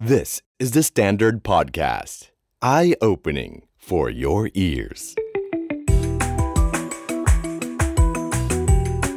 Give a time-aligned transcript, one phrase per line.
[0.00, 2.28] This is the Standard Podcast.
[2.62, 5.16] Eye opening for your ears.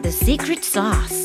[0.01, 1.19] The secret sauce.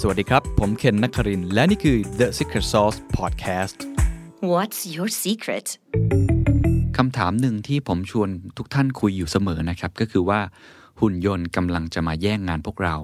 [0.00, 3.76] สวัสดีครับ ผมเคนนักครินทร์และนี่คือ The Secret Sauce Podcast
[4.52, 5.66] What's your secret?
[6.96, 8.28] คำถามหนึ่งที่ผมชวน
[8.58, 10.40] ทุกท่านคุยอยู่เสมอนะครับ ก็คือว่า
[11.00, 12.96] หุ่นยนต์กำลังจะมาแย่งงานพวกเรา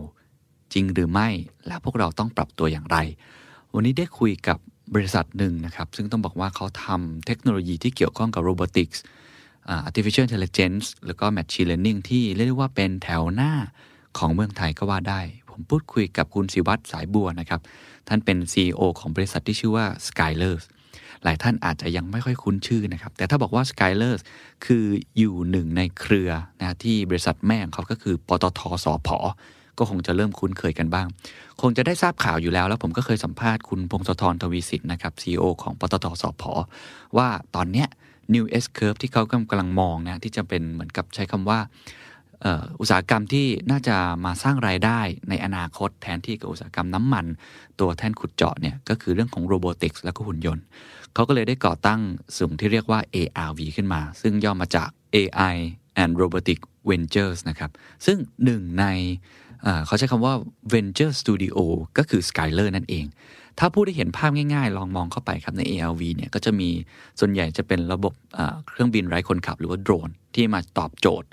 [0.73, 1.29] จริงหรือไม่
[1.67, 2.97] และพวกเราต้องปรับตัวอย่างไร
[3.75, 4.59] วันนี้ได้คุยกับ
[4.95, 9.03] บริษัทหนึ่งนะครับ ซึ่งต้องบอกว่าเขาทำเทคโนโลยีที่เกี่ยวข้องกับโรบอติกส์
[9.89, 13.53] artificial intelligence แล้วก็ machine learning ที่เรียกได้ว่าเป็นแถวหน้า
[14.19, 17.61] ของเมืองไทยก็ว่าได้ ผมพูดคุยกับคุณศิวัตรสายบัวนะครับ
[18.09, 20.65] ท่านเป็น CEO ของบริษัทที่ชื่อว่า Skylers
[21.25, 24.21] หลายท่านอาจจะยังไม่ค่อยคุ้นชื่อนะครับ แต่ถ้าบอกว่า Skylers
[24.67, 24.85] คือ
[25.19, 29.19] อยู่หนึ่งในเครือนะที่บริษัทแม่ของเขาก็คือปตทสพอ
[29.79, 31.07] ก็คงจะเริ่มคุ้นเคยกันบ้าง
[31.61, 36.43] คงจะได้ทราบข่าวอยู่แล้ว แล้วผมก็เคยสัมภาษณ์คุณพงศธรทวีสิทธิ์นะครับ CEO ของปตทสพ
[37.17, 37.89] ว่าตอนเนี้ย
[38.35, 41.61] New S Curve ที่เขากำลังมองนะที่จะเป็นเหมือนกับใช้คำว่า
[42.81, 47.27] อุตสาหกรรมที่น่าจะมาสร้างรายได้ในอนาคตแทนที่กับอุตสาหกรรมน้ำมัน
[47.81, 50.65] ตัวแท่นขุดเจาะเนี่ยก็คือเรื่องของโรบอติกส์แล้วก็หุ่นยนต์
[51.15, 52.01] เขาก็เลยได้ก่อตั้ง
[52.37, 55.57] สิ่งที่เรียกว่า ARV ขึ้นมา ซึ่งย่อมาจาก AI
[56.03, 56.59] and Robotic
[56.91, 57.71] Ventures นะครับ
[58.07, 58.85] ซึ่งหนึ่งใน
[59.87, 60.35] เขาใช้คำว่า
[60.73, 61.57] Venture Studio
[61.99, 63.07] ก็คือ Skyler นั่นเอง
[63.59, 66.69] ถ้าผู้ได้เห็นภาพง่ายๆ ลองมองเข้าไปครับใน ARV เนี่ยก็จะมี
[67.21, 71.29] ส่วนใหญ่จะเป็นระบบเอ่อเครื่องบินไร้คนขับ หรือว่าโดรน ที่มาตอบโจทย์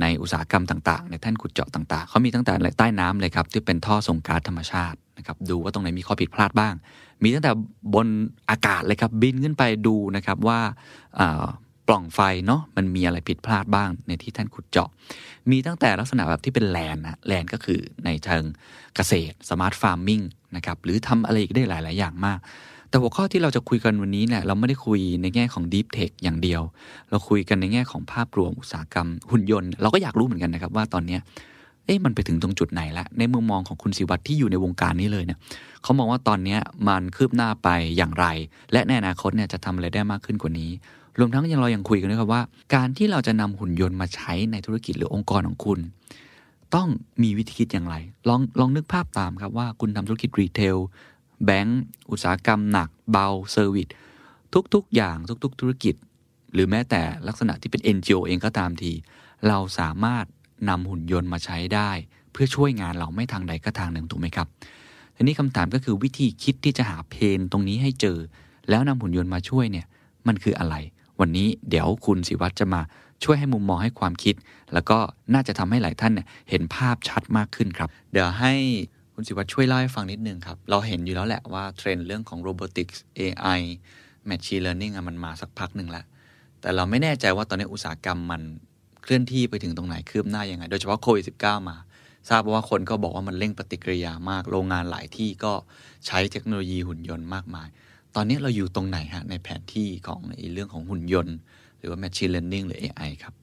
[0.00, 6.74] ในอุตสาหกรรมต่างๆ ในแท่นขุดเจาะต่างๆ เขามีตั้งแต่ใต้น้ำเลยครับ ที่เป็นท่อส่งก๊าซธรรมชาตินะครับดูว่าตรงไหนมีข้อผิดพลาดบ้าง
[7.22, 7.50] มีตั้งแต่
[7.94, 8.06] บน
[8.50, 10.60] อากาศเลยครับบินขึ้นไปดูนะครับว่า
[11.90, 14.88] ปล่องไฟเนาะมันมีอะไรผิดพลาดบ้างในที่แท่นขุดเจาะ
[15.50, 18.44] มีตั้งแต่ลักษณะแบบที่เป็น land นะ land ก็คือในเชิง
[18.96, 20.20] เกษตร smart farming
[20.56, 22.38] นะครับหรือทำอะไรอีกได้หลาย ๆ อย่างมาก
[22.88, 26.62] แต่หัวข้อที่เราจะคุยกันวันนี้เนี่ยเราไม่ได้คุยในแง่ของ Deep Tech อย่างเดียว
[27.10, 31.18] เราคุยกันในแง่ของภาพรวมอุตสาหกรรมหุ่นยนต์ เราก็อยากรู้เหมือนกันนะครับว่าตอนเนี้ย
[31.86, 35.38] เอ๊ะมันไปถึงตรงจุดไหนละในมุมมองของคุณศิวัตรที่อยู่ในวงการนี้เลยเนี่ย
[35.82, 38.26] เขามองว่าตอนนี้มันคืบหน้าไปอย่างไร
[38.72, 40.70] และในอนาคตเนี่ยจะทำอะไรได้มากขึ้นกว่านี้
[41.20, 42.42] รวมทั้งยังเรายังคุยกันด้วยครับว่า
[42.74, 45.78] การที่เราจะนำหุ่นยนต์มาใช้ในธุรกิจหรือองค์กรของคุณ
[46.74, 46.88] ต้อง
[47.22, 47.96] มีวิธีคิดอย่างไร
[48.28, 50.76] ลองลองนึกภาพตามครับว่าคุณทำธุรกิจรีเทล
[51.44, 53.88] แบงก์อุตสาหกรรมหนัก เบาเซอร์วิส
[54.74, 55.94] ทุกๆ อย่างทุก ๆ ธุรกิจ
[56.52, 58.92] หรือแม้แต่ลักษณะที่เป็น NGO เองก็ตามที
[59.48, 60.24] เราสามารถ
[60.68, 61.90] นำหุ่นยนต์มาใช้ได้
[62.32, 64.46] เพื่อช่วยงานเราไม่ทางใดก็ทางหนึ่งถูกไหมครับ
[65.16, 68.18] ทีนี้คำถามก็คือวิธีคิดที่จะหาเพนตรงนี้ให้เจอ
[68.68, 69.86] แล้วนำหุ่นยนต์มาช่วยเนี่ย
[70.26, 70.74] มันคืออะไร
[71.20, 72.80] วันนี้เดี๋ยวคุณศิวัตรจะมา
[73.24, 74.34] ช่วยให้มุมมองให้ความคิด
[74.72, 74.98] แล้วก็
[75.34, 78.52] น่าจะทำให้หลายท่านเนี่ยเห็นภาพชัดมากขึ้นครับ เดี๋ยวให้
[79.14, 83.60] คุณศิวัตรช่วยเล่าให้ฟังนิดนึงครับ เราเห็นอยู่แล้วแหละว่าเทรนด์เรื่องของ robotics AI
[84.28, 86.04] machine learning มันมาสักพักหนึ่งแล้ว
[86.60, 88.42] แต่เราไม่แน่ใจว่าตอนนี้อุตสาหกรรมมัน
[89.02, 91.76] เคลื่อนที่ไปถึงตรงไหนคืบหน้ายังไง โดยเฉพาะโควิด -19 มา
[92.28, 95.52] ทราบว่าคนก็บอกว่ามันเร่งปฏิกิริยามาก โรงงานหลายที่ก็
[96.06, 97.68] ใช้เทคโนโลยีหุ่นยนต์มากมาย
[98.16, 100.20] ตอนนี้เราอยู่ตรงไหนฮะในแผนที่ของ
[100.54, 101.36] เรื่องของหุ่นยนต์
[101.78, 103.34] หรือว่า machine learning หรือ AI ครับ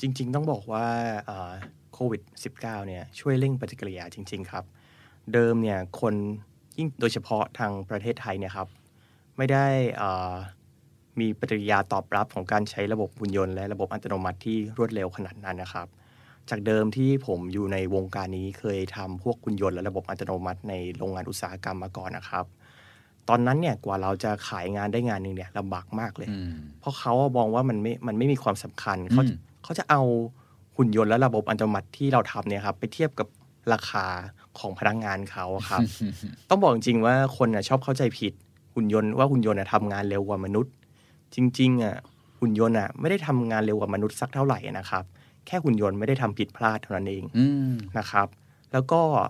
[0.00, 0.86] จริง ๆ ต้องบอกว่า
[1.92, 2.22] โควิด
[2.54, 4.64] -19 เนี่ยช่วยเร่งปฏิกิริยาจริง ๆ ครับ
[5.32, 6.14] เดิมเนี่ยคน
[6.78, 8.68] ยิ่งโดยเฉพาะทางประเทศไทยเนี่ยครับ
[9.36, 9.66] ไม่ได้
[11.20, 15.86] มีปฏิกิริยาตอบรับของการใช้ระบบหุ่นยนต์และระบบอัตโนมัติที่รวดเร็วขนาดนั้นนะครับ
[16.50, 22.44] จากเดิมที่ผมอยู่ในวงการนี้เคยทำพวกหุ่นยนต์และระบบอัตโนมัติในโรงงานอุตสาหกรรมมาก่อนนะครับ
[23.28, 29.30] ตอนนั้นเนี่ยกว่าเราจะขายงานได้งานหนึ่งเนี่ยลำบากมากเลยอืมเพราะเขาอะมองว่ามันไม่มันไม่มีความสำคัญเขาอืม
[29.62, 30.02] เขาจะเอา
[30.76, 33.28] หุ่นยนต์และระบบอัตโนมัติที่เราทำเนี่ยครับไปเทียบกับ
[33.72, 34.06] ราคา
[34.58, 35.80] ของพนักงานเขาอะครับ
[36.50, 38.32] ต้องบอกจริงๆว่าคนอะชอบเข้าใจผิด
[38.74, 40.72] หุ่นยนต์ว่าหุ่นยนต์อะทำงานเร็วกว่ามนุษย์
[41.34, 41.94] จริงๆอะ
[42.40, 45.04] หุ่นยนต์อะไม่ได้ทำงานเร็วกว่ามนุษย์สักเท่าไหร่นะครับ
[45.46, 48.26] แค่หุ่นยนต์ไม่ได้ทำผิดพลาดเท่านั้นเองอืมนะครับ
[48.72, 49.28] แล้วก็อ่า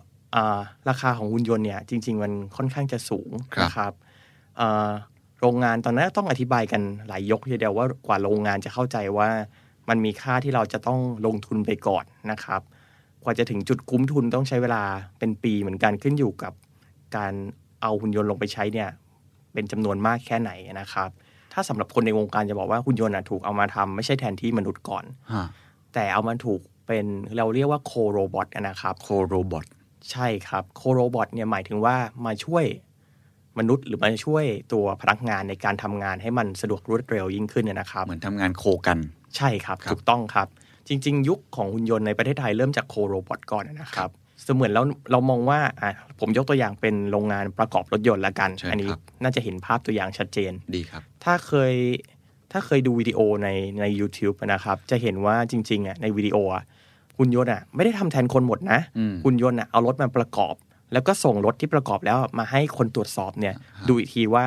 [0.88, 3.92] ราคาของหุ่นยนต์เนี่ยจริง ๆ มันค่อนข้างจะสูงครับนะครับ
[4.60, 4.90] อ่า
[5.40, 9.28] โรงงานตอนนั้นต้องอธิบายกันหลายยกทีเดียวว่ากว่าโรงงานจะเข้าใจว่า
[9.88, 12.60] มันมีค่าที่เราจะต้องลงทุนไปก่อนนะครับ
[13.22, 14.82] กว่าจะถึงจุดคุ้มทุนต้องใช้เวลา
[15.18, 16.52] เป็นปีเหมือนกันขึ้นอยู่กับ
[17.16, 17.32] การ
[17.82, 18.88] เอาหุ่นยนต์ลงไปใช้เนี่ย
[19.52, 20.50] เป็นจำนวนมากแค่ไหน
[20.80, 21.08] นะครับ
[21.52, 25.46] ถ้าสำหรับคนในวงการจะบอกว่าหุ่นยนต์อะถูกเอามาทำไม่ใช่แทนที่มนุษย์ก่อนฮะ
[25.94, 27.06] แต่เอามาถูกเป็น
[27.36, 29.66] เราเรียกว่าโคโรบอทนะครับโคโรบอท
[30.12, 32.64] ใช่ครับโคโรบอทเนี่ยหมายถึงว่ามาช่วย
[33.58, 38.98] มนุษย์หรือมาช่วยตัวพนักงานในการทำงานให้มันสะดวกรวดเร็วยิ่งขึ้นเนยนะครับ เหมือนทำงานโคกัน
[39.36, 40.48] ใช่ครับครับถูกต้องครับ
[40.88, 44.10] จริง ๆ ยุคของหุ่นยนต์ในประเทศไทยเริ่มจากโคโรบอทก่อนนะครับ
[44.44, 51.74] เสมือนเราเรามองว่าอะผมยกตัวอย่างเป็นโรงงานประกอบรถยนต์ละกันเชิญอันี้ครับน่าจะเห็นภาพตัวอย่างชัดเจนดีครับ ถ้าเคย
[52.52, 53.48] ถ้าเคยดูวิดีโอใน
[53.80, 56.64] ใน YouTube นะครับ จะเห็นว่าจริงๆอะในวิดีโออะ
[57.18, 60.54] หุ่นยนต์อะไม่ได้ทำแทนคนหมดนะอืมหุ่นยนต์อะเอารถมาประกอบ
[60.92, 63.54] แล้วก็ส่งรถที่ประกอบแล้วมาให้คนตรวจสอบเนี่ย
[63.88, 64.46] ดูอีกทีว่า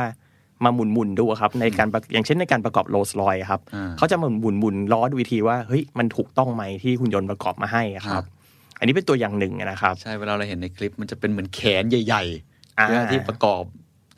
[0.63, 8.23] มาหมุนหมุนๆดูอะครับในการประอย่างเช่นในการประกอบโรลส์รอยครับอ่าเขาจะมาหมุนหมุนๆล้อดูอีกทีว่าเฮ้ยมันถูกต้องไหมที่หุ่นยนต์ประกอบมาให้อะครับ
[8.79, 12.23] อันนี้เป็นตัวอย่างหนึ่งนะครับ ใช่เวลาเราเห็นในคลิปมันจะเป็นเหมือนแขนใหญ่
[12.79, 13.63] อ่าๆเพื่อที่ประกอบ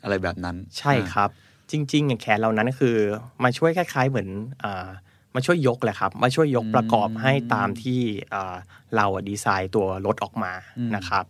[0.02, 1.30] อะไรแบบนั้น ใช่ครับ
[1.70, 2.96] จริงๆอย่างแขนเหล่านั้นก็คือ
[3.44, 4.28] มาช่วยคล้ายๆเหมือน
[4.64, 4.88] อ่า
[5.34, 8.00] มาช่วยยกแหละครับ มาช่วยยกประกอบให้ตามที่
[8.34, 8.56] อ่า
[8.96, 11.24] เราอะดีไซน์ตัวรถออกมาอืมนะครับ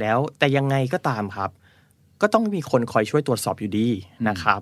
[0.00, 1.50] แล้วแต่ยังไงก็ตามครับ
[2.20, 3.88] ก็ต้องมีคนคอยช่วยตรวจสอบอยู่ดี
[4.28, 4.60] นะครับ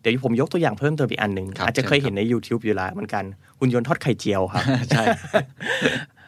[0.00, 3.24] เดี๋ยวผมยกตัวอย่างเพิ่มเติมอีกอันหนึ่งครับอาจจะเคยเชิญครับเห็นใน YouTube อยู่แล้วเหมือนกัน
[3.60, 5.04] หุ่นยนต์ทอดไข่เจียวครับใช่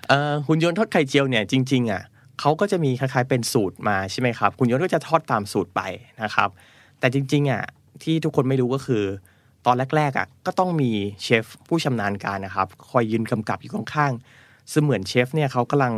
[0.08, 2.02] เอ่อหุ่นยนต์ทอดไข่เจียวเนี่ยจริง ๆ อะ
[2.40, 5.80] เขาก็จะมีคล้ายๆเป็นสูตรมาใช่ไหมครับหุ่นยนต์ก็จะทอดตามสูตรไป
[6.22, 6.48] นะครับ
[7.00, 7.62] แต่จริงๆอะ
[8.02, 9.04] ที่ทุกคนไม่รู้ก็คือ
[9.66, 10.90] ตอนแรกๆอะก็ต้องมี
[11.22, 15.94] เชฟผู้ชำนาญการนะครับ คอยยืนกำกับอยู่ข้างๆเสมือนเชฟเนี่ยเขากำลัง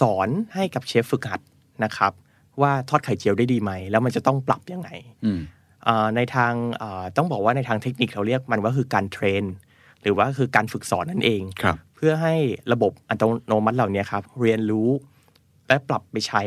[0.00, 1.40] สอนให้กับเชฟฝึกหัด
[1.84, 2.12] นะครับ
[2.60, 4.90] ว่าทอดไข่เจียวได้ดีไหม แล้วมันจะต้องปรับยังไง
[5.24, 5.40] อืม
[5.84, 9.42] เอ่อในทางเอ่อต้องบอกว่าในทางเทคนิคเราเรียกมันว่าคือการเทรน
[10.02, 12.34] หรือว่าคือการฝึกสอนนั่นเองครับเพื่อให้
[12.72, 14.88] ระบบอัตโนมัติเหล่านี้ครับ เรียนรู้
[15.68, 16.42] และปรับไปใช้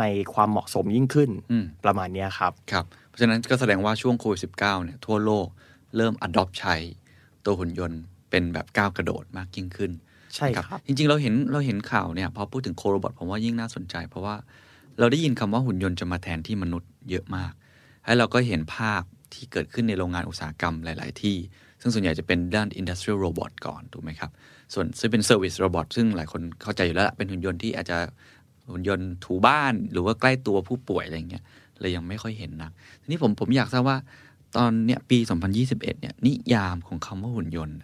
[0.00, 0.04] ใน
[0.34, 4.48] ความเหมาะสมยิ่งขึ้นอืมประมาณเนี้ยครับครับ เพราะฉะนั้นก็แสดงว่าช่วงโควิดสิ
[4.84, 5.46] เนี่ยทั่วโลก
[5.96, 6.76] เริ่ม adopt ใช้
[7.44, 8.00] ตัวหุ่นยนต์
[8.30, 9.92] เป็นแบบก้าวกระโดดมากยิ่งขึ้น
[10.34, 14.36] ใช่นะครับ จริง ๆ เราเห็นเราเห็นข่าวเนี่ยพอพูดถึงโคโรบอทผมว่ายิ่งน่าสนใจ เพราะว่า
[14.98, 17.52] เราได้ยินคำว่าหุ่นยนต์จะมาแทนที่มนุษย์เยอะมาก
[18.04, 19.02] แล้วเราก็เห็นภาพ
[19.32, 21.36] ที่เกิดขึ้นในโรงงานอุตสาหกรรมหลาย ๆ ที่
[21.80, 24.30] ซึ่งส่วนใหญ่จะเป็นด้าน industrial robot ก่อนถูกไหมครับ
[24.74, 27.98] ส่วนซึ่งเป็น service robot ซึ่งหลายคนเข้าใจอยู่แล้วล่ะเป็นหุ่นยนต์ที่อาจจะ
[28.72, 31.44] หุ่นยนต์ถูบ้านหรือว่าใกล้ตัวผู้ป่วยอะไรอย่างเงี้ย
[31.80, 33.96] เลยยังไม่ค่อยเห็นนักทีนี้ผมผมอยากทราบว่า
[34.56, 35.18] ตอนเนี้ยปี
[35.54, 37.78] 2021เนี่ยนิยามของคำว่าหุ่นยนต์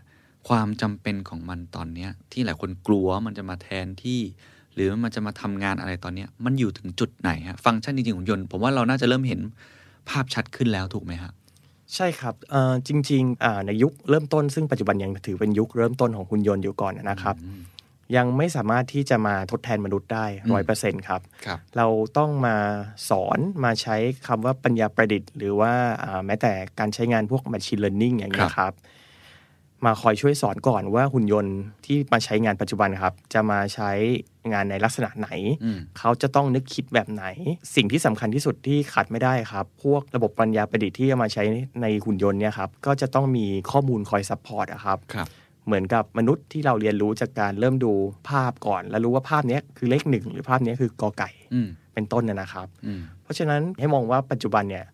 [0.48, 4.20] ความจำเป็นของมันตอนเนี้ยที่หลายคนกลัวว่ามันจะมาแทนที่
[4.74, 9.40] หรือมันจะมาทำงานอะไรตอนเนี้ยมันอยู่ถึงจุดไหนฮะฟังก์ชันจริงๆของยนต์ผมว่าเราน่าจะเริ่มเห็น
[10.08, 11.32] ภาพชัดขึ้นแล้วถูกไหมฮะ
[11.94, 17.36] ใช่ครับเอ่อจริงๆอ่าในยุคเริ่มต้นซึ่งปัจจุบันยังถือเป็นยุคเริ่มต้นของหุ่นยนต์อยู่ก่อนนะครับ
[18.16, 21.86] ยังไม่สามารถที่จะมาทดแทนมนุษย์ได้ร้อยเปอร์เซ็นต์ครับครับ เรา
[22.18, 22.56] ต้องมา
[23.10, 25.72] สอนมาใช้คำว่าปัญญาประดิษฐ์ หรือว่า
[26.04, 28.74] อ่าแม้แต่การใช้งานพวก Machine Learning อย่างเงี้ยครับ
[29.84, 33.90] มาคอยช่วยสอนก่อนว่าหุ่นยนต์ที่มาใช้งานปัจจุบันครับ จะมาใช้
[34.52, 35.28] งานในลักษณะไหน
[35.64, 37.24] อืมเขาจะต้องนึกคิดแบบไหน
[37.74, 41.42] สิ่งที่สำคัญที่สุดที่ขาดไม่ได้ครับ พวกระบบปัญญาประดิษฐ์ที่จะมาใช้
[41.82, 45.28] ในหุ่นยนต์เนี่ยครับ ก็จะต้องมีข้อมูลคอย support ครับครับ
[45.66, 47.92] เหมือนกับมนุษย์ที่เราเรียนรู้จากการเริ่มดู
[48.28, 54.86] ภาพก่อน แล้วรู้ว่าภาพเนี้ยคือเลขหนึ่งหรือภาพเนี้ยคือกอไก่อืมเป็นต้นนะนะครับอืมเพราะฉะนั้นให้มองว่าปัจจุบันเนี่ย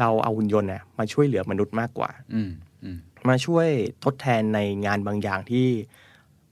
[0.00, 2.50] เราเอาหุ่นยนต์เนี่ยมาช่วยเหลือมนุษย์มากกว่าอืม
[2.84, 3.68] อืมมาช่วย
[4.04, 5.66] ทดแทนในงานบางอย่างที่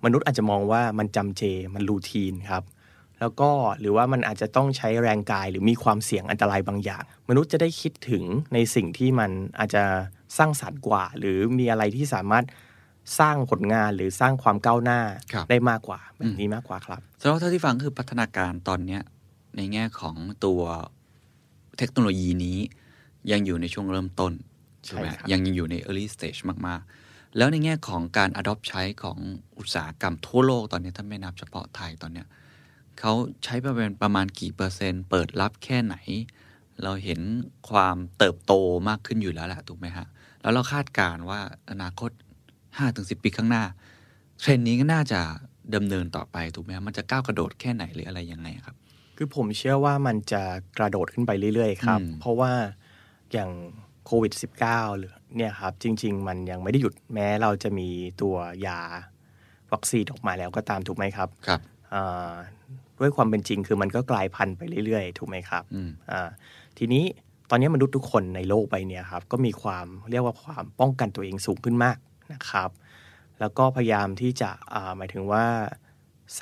[0.04, 1.42] มนุษย์อาจจะมองว่ามันจำเจ
[1.74, 2.62] มันรูทีนครับ
[3.20, 3.50] แล้วก็
[3.80, 8.24] หรือว่ามันอาจจะต้องใช้แรงกายหรือมีความเสี่ยงอันตรายบางอย่าง มนุษย์จะได้คิดถึง
[8.54, 9.84] ในสิ่งที่มันอาจจะ
[10.38, 12.44] สร้างสรรค์กว่า หรือมีอะไรที่สามารถ
[13.18, 15.00] สร้างผลงานหรือสร้างความก้าวหน้า
[15.32, 19.02] ครับได้มากกว่าแบบนี้มากกว่าครับสำหรับเท่าที่ฟังคือพัฒนาการตอนเนี้ย
[19.56, 20.60] ในแง่ของตัว
[21.78, 22.58] เทคโนโลยีนี้
[23.30, 24.32] ยังอยู่ในช่วงเริ่มต้น
[24.86, 29.18] ใช่ใช่ไหมครับยังอยู่ใน early stage มากๆ แล้วในแง่ของการ adopt ใช้ของ
[29.58, 32.26] อุตสาหกรรมทั่วโลกตอนนี้ถ้าไม่นับเฉพาะไทยตอนเนี้ย
[32.98, 33.12] เขา
[33.44, 35.96] ใช้ประมาณประมาณกี่เปอร์เซ็นต์ เปิดรับแค่ไหน
[36.82, 37.20] เราเห็น
[37.70, 38.52] ความเติบโต
[38.88, 40.06] มากขึ้นอยู่แล้วแหละถูกไหมฮะ
[40.42, 42.10] แล้วเราคาดการณ์ว่าอนาคต
[42.84, 43.64] 5-10 ปีข้างหน้า
[44.40, 45.20] เทรนด์นี้ก็น่าจะ
[45.74, 48.76] ดำเนินต่อไปถูกไหมฮะมันจะก้าวกระโดดแค่ไหนหรืออะไรยังไงครับ
[49.16, 50.42] คือผมเชื่อว่ามันจะ
[50.78, 52.52] กระโดดขึ้นไปเรื่อยๆครับอืมเพราะว่า
[53.32, 53.50] อย่าง
[54.06, 54.32] โควิด
[54.66, 57.88] -19 หรือเนี่ยครับ จริง ๆ มันยังไม่ได้หยุดแม้เราจะมี
[58.22, 58.80] ตัวยา
[59.72, 61.60] วัคซีนออกมาแล้วก็ตามถูกไหมครับครับ
[61.94, 62.32] อ่า
[62.98, 66.28] ด้วยความเป็นจริงคือมันก็กลายพันธุ์ไปเรื่อยๆ ถูกไหมครับอืมอ่า
[66.78, 67.04] ทีนี้
[67.50, 71.96] ตอนนี้มนุษย์ทุกคนในโลกใบเนี้ยครับ ก็มีความเรียกว่าความป้องกันตัวเองสูงขึ้นมาก
[72.32, 72.70] นะครับ
[73.40, 75.46] แล้วก็พยายามที่จะอ่าหมายถึงว่า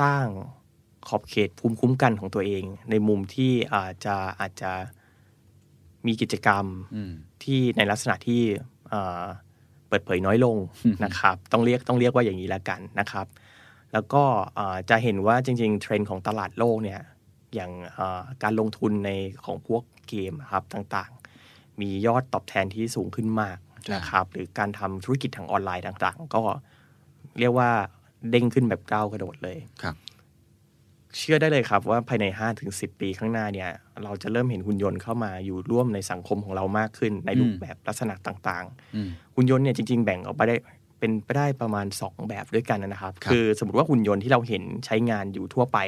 [0.01, 0.25] สร้าง
[1.09, 4.73] ขอบเขตภูมิคุ้มกันของตัวเอง ในมุมที่อาจจะอาจจะ
[6.07, 6.65] มีกิจกรรม
[6.95, 7.13] อืม
[7.43, 8.43] ที่ในลักษณะที่
[8.89, 9.23] เอ่อ
[9.89, 10.57] เปิดเผยน้อยลง
[11.05, 13.27] นะครับ ต้องเรียกต้องเรียกว่าอย่างนี้ละกันนะครับ
[13.93, 14.23] แล้วก็
[14.55, 17.01] เอ่อจะเห็นว่าจริง ๆ เทรนด์ของตลาดโลกเนี่ย
[17.55, 19.11] อย่างเอ่อการลงทุนใน
[19.45, 23.59] ของพวกเกมครับต่างๆ มียอดตอบแทนที่สูงขึ้นมาก
[23.93, 26.43] นะครับหรือการทำธุรกิจทางออนไลน์ต่างๆ ก็
[27.39, 27.71] เรียกว่า
[28.31, 29.97] เด้งขึ้นแบบก้าวกระโดดเลยครับ
[31.19, 33.71] เชื่อได้เลยครับว่าภายใน5ถึง10ปีข้างหน้าเนี่ย
[34.05, 38.65] เราจะเริ่มเห็นหุ่นยนต์เข้ามาอยู่ร่วมในสังคมของเรามากขึ้น ในรูปแบบลักษณะต่าง
[38.95, 40.57] อืมๆหุ่นยนต์เนี่ยจริง ๆ แบ่งออกไปได้
[40.99, 45.79] เป็นไปได้ประมาณ 2 แบบด้วยกันนะครับครับคือสมมติว่าหุ่นยนต์ที่เราเห็นใช้งานอยู่ทั่วไป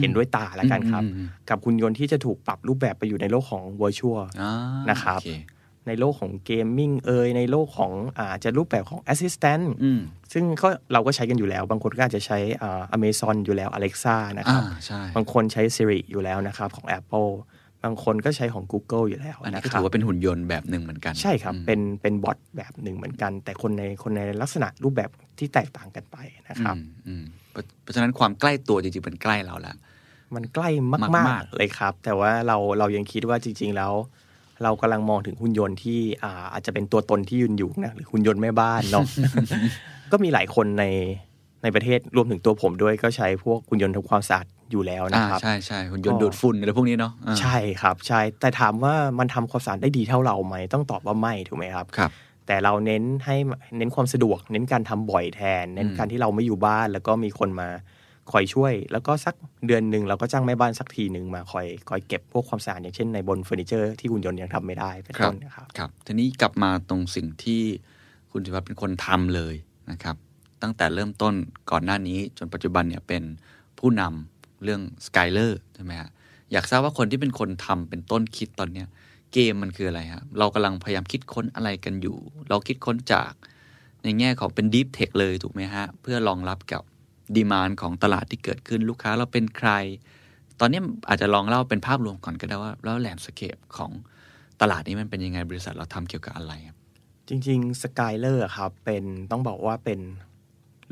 [0.00, 4.52] เห็นด้วยตาแล้วกันครับอืมอืมกับหุ่นยนต์ที่จะถูกปรับรูปแบบไปอยู่ในโลกของ virtual อ่า
[4.90, 10.00] นะครับโอเในโลกของเกมมิ่งเอยในโลกของอาจจะรูปแบบของ Assistant อืม
[10.32, 17.30] ซึ่งก็เราก็ใช้กันอยู่แล้ว บางคนก็อาจจะใช้อ่า Amazon อยู่แล้ว Alexa นะคอ่ารับใช่บางคนใช้ Siri อยู่แล้วนะครับของ Apple
[17.84, 26.16] บางคนก็ใช้ของ Google อยู่แล้วอันนี้นะก็คถืรับอว่าเป็นหุ่นยนต์แบบหนึ่งเหมือนกัน ใช่ครับอืมเป็นเป็นบอทแบบหนึ่งเหมือนกัน แต่คนในคนในลักษณะรูปแบบที่แตกต่างกันไป
[26.48, 29.76] นะครับอืมอืมเพราะเพราะฉะนั้นความใกล้ตัวจริงๆมันใกล้เราแล้ว
[30.34, 33.92] มันใกล้มากมากๆเลยครับ แต่ว่าเราเรายังคิดว่าจริง ๆ แล้ว
[34.62, 39.04] เรากำลังมองถึงหุ่นยนต์ที่อ่าอาจจะเป็นตัวตนที่ยืนอยู่นะหรือหุ่นยนต์แม่บ้านเนาะ
[40.12, 40.84] ก็มีหลายคนใน
[41.62, 52.10] ในประเทศรวมถึงตัวผมด้วยก็ใช้พวกหุ่นยนต์ทำความสะอาดอยู่แล้วนะอ่าครับใช่ใช่หุ่นยนต์ก็ดูดฝุ่นอะไรพวกนี้เนาะอ่าใช่ครับใช่แต่ถามว่ามันทำความสะอาดได้ดีเท่าเราไหมต้องตอบว่าไม่ถูกไหมครับครับ
[52.46, 53.36] แต่เราเน้นให้
[53.76, 57.68] เน้นความสะดวก เน้นการทำบ่อยแทน เน้นการที่เราไม่อยู่บ้านแล้วก็มีคนมา
[58.32, 59.34] คอยช่วย แล้วก็สัก
[59.66, 67.62] เดือนหนึ่งเราก็จ้างแม่บ้านสักทีหนึ่งมาคอยคอยเก็บพวกความสะอาดอย่างเช่นในบนเฟอร์นิเจอร์ที่หุ่นยนต์ยังทำไม่ได้เป็นครับต้นนะครับครับทีนี้กลับมาตรงสิ่งที่
[68.30, 69.54] คุณธิวัฒน์เป็นคนทำเลย
[69.90, 70.16] นะครับ
[70.62, 71.34] ตั้งแต่เริ่มต้น
[71.70, 73.22] ก่อนหน้านี้จนปัจจุบันเนี่ยเป็น
[73.78, 76.10] ผู้นำเรื่อง Skyller ใช่ไหมฮะ
[76.52, 78.86] อยากทราบว่าคนที่เป็นคนทำเป็นต้นคิดตอนเนี้ย
[79.32, 82.18] เกมมันคืออะไรครับเรากำลังพยายามคิดค้นอะไรกันอยู่
[82.48, 83.32] เราคิดค้นจาก
[84.02, 86.82] ในแง่ของเป็น Deep Tech เลยถูกไหมฮะ เพื่อรองรับกับ
[87.36, 89.70] demand ของตลาดที่เกิดขึ้นลูกค้าเราเป็นใคร
[90.60, 93.90] ตอนนี้อาจจะลองเล่าเป็นภาพรวมก่อนก็ได้ว่า แล้ว landscape ของ
[94.60, 96.76] ตลาดนี้มันเป็นยังไงบริษัทเราทำเกี่ยวกับอะไรครับ
[97.28, 100.00] จริงๆ Skyller ครับเป็นต้องบอกว่าเป็น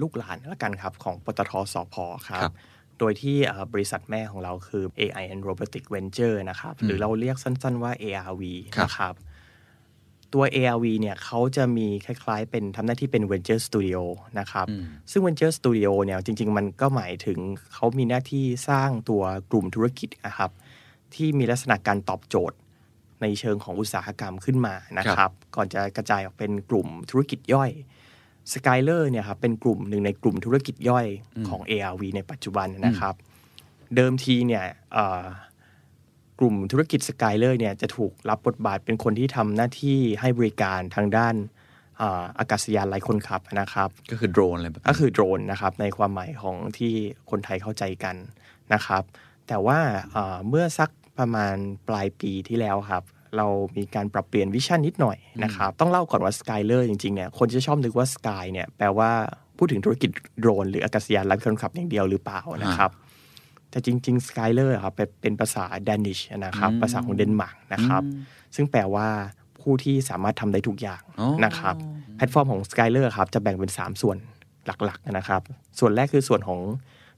[0.01, 1.95] ลูกหลานละกันครับ ของปตทสพ
[2.29, 2.55] ครับครับ
[2.99, 8.43] โดยที่เอ่อบริษัทแม่ของเราคือ AI and Robotic Venture นะครับ หรือเราเรียกสั้นๆว่า ARV
[8.77, 9.15] ครับนะครับ
[10.35, 14.01] ตัว ARV เนี่ยเขาจะมีคล้ายๆ เป็นทำหน้าที่เป็น Venture Studio
[14.39, 17.39] นะครับอืมซึ่ง Venture Studio เนี่ยจริง ๆ มันก็หมายถึง
[17.75, 20.51] เขามีหน้าที่สร้างตัวกลุ่มธุรกิจนะครับ
[21.15, 22.57] ที่มีลักษณะการตอบโจทย์
[23.23, 27.71] ในเชิงของอุตสาหกรรมขึ้นมานะครับ ก่อนจะกระจายออกเป็นกลุ่มธุรกิจย่อย
[28.53, 31.07] Skyler เนี่ยครับเป็นกลุ่มหนึ่งในกลุ่มธุรกิจย่อย
[31.49, 33.15] ของ ARV ในปัจจุบันนะครับ
[33.97, 35.25] เดิมทีเนี่ยเอ่อ
[36.41, 41.35] กลุ่มธุรกิจ Skyler เนี่ยจะถูกรับบทบาทเป็นคนที่ทำหน้าที่ให้บริการทางด้าน
[42.01, 46.93] อ่าอากาศยานไร้คนขับนะครับ ก็คือโดรนอะไรแบบนี้ก็คือโดรนนะครับในความหมายของที่
[47.31, 48.17] คนไทยเข้าใจกัน
[48.75, 49.03] นะครับ
[49.49, 49.79] แต่ว่า
[50.13, 51.57] เอ่อเมื่อสักประมาณ
[51.89, 53.03] ปลายปีที่แล้วครับ
[53.37, 59.11] เรามีการปรับเปลี่ยนวิชั่นนิดหน่อยนะครับ ต้องเล่าก่อนว่า Skyler จริงๆเนี่ยคนจะชอบนึกว่า Sky เนี่ยแปลว่า
[59.59, 60.11] พูดถึงธุรกิจ
[60.41, 62.91] โดรน หรืออากาศยานไร้คนขับอย่างเดียวหรือเปล่านะครับ
[63.75, 68.03] แต่จริงๆ Skyler ครับเป็นเป็นภาษาแดนิชนะครับภาษาของเดนมาร์กนะครับ
[68.55, 69.09] ซึ่งแปลว่า
[69.61, 71.75] ผู้ที่สามารถทำได้ทุกอย่างอ๋อนะครับ
[72.17, 74.17] แพลตฟอร์มของ Skyler ครับจะแบ่งเป็น 3 ส่วน
[74.67, 75.43] หลักๆนะครับ
[75.79, 76.61] ส่วนแรกคือส่วนของ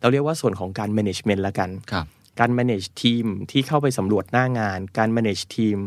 [0.01, 2.07] เราเรียกว่าส่วนของการ management ละกันครับ
[2.41, 5.79] การ manage ทีมที่เข้าไปสำรวจหน้างาน การ manage ทีม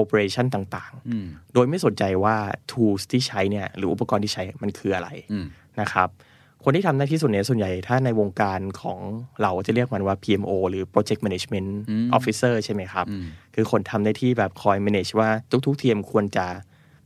[0.00, 2.36] operation ต่างอืมๆโดยไม่สนใจว่า
[2.70, 5.46] tools ที่ใช้เนี่ยหรืออุปกรณ์ที่ใช้มันคืออะไรอืม
[5.80, 6.08] นะครับ
[6.70, 8.98] คนที่ทำหน้าที่ส่วนนี้ส่วนใหญ่ถ้าในวงการของ
[9.42, 15.28] เราจะเรียกมันว่า PMO หรือ Project Management อืม Officer ใช่ไหมครับอืมคือคนทำหน้าที่แบบคอย manage ว่า
[15.66, 16.46] ทุกๆทีมควรจะ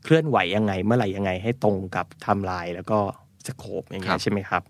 [0.04, 2.98] เคลื่อนไหวยังไง เมื่อไหร่ยังไงให้ตรงกับไทม์ไลน์แล้วก็
[3.46, 4.62] สโคปอย่างเงี้ครัยบใช่ไหมครับ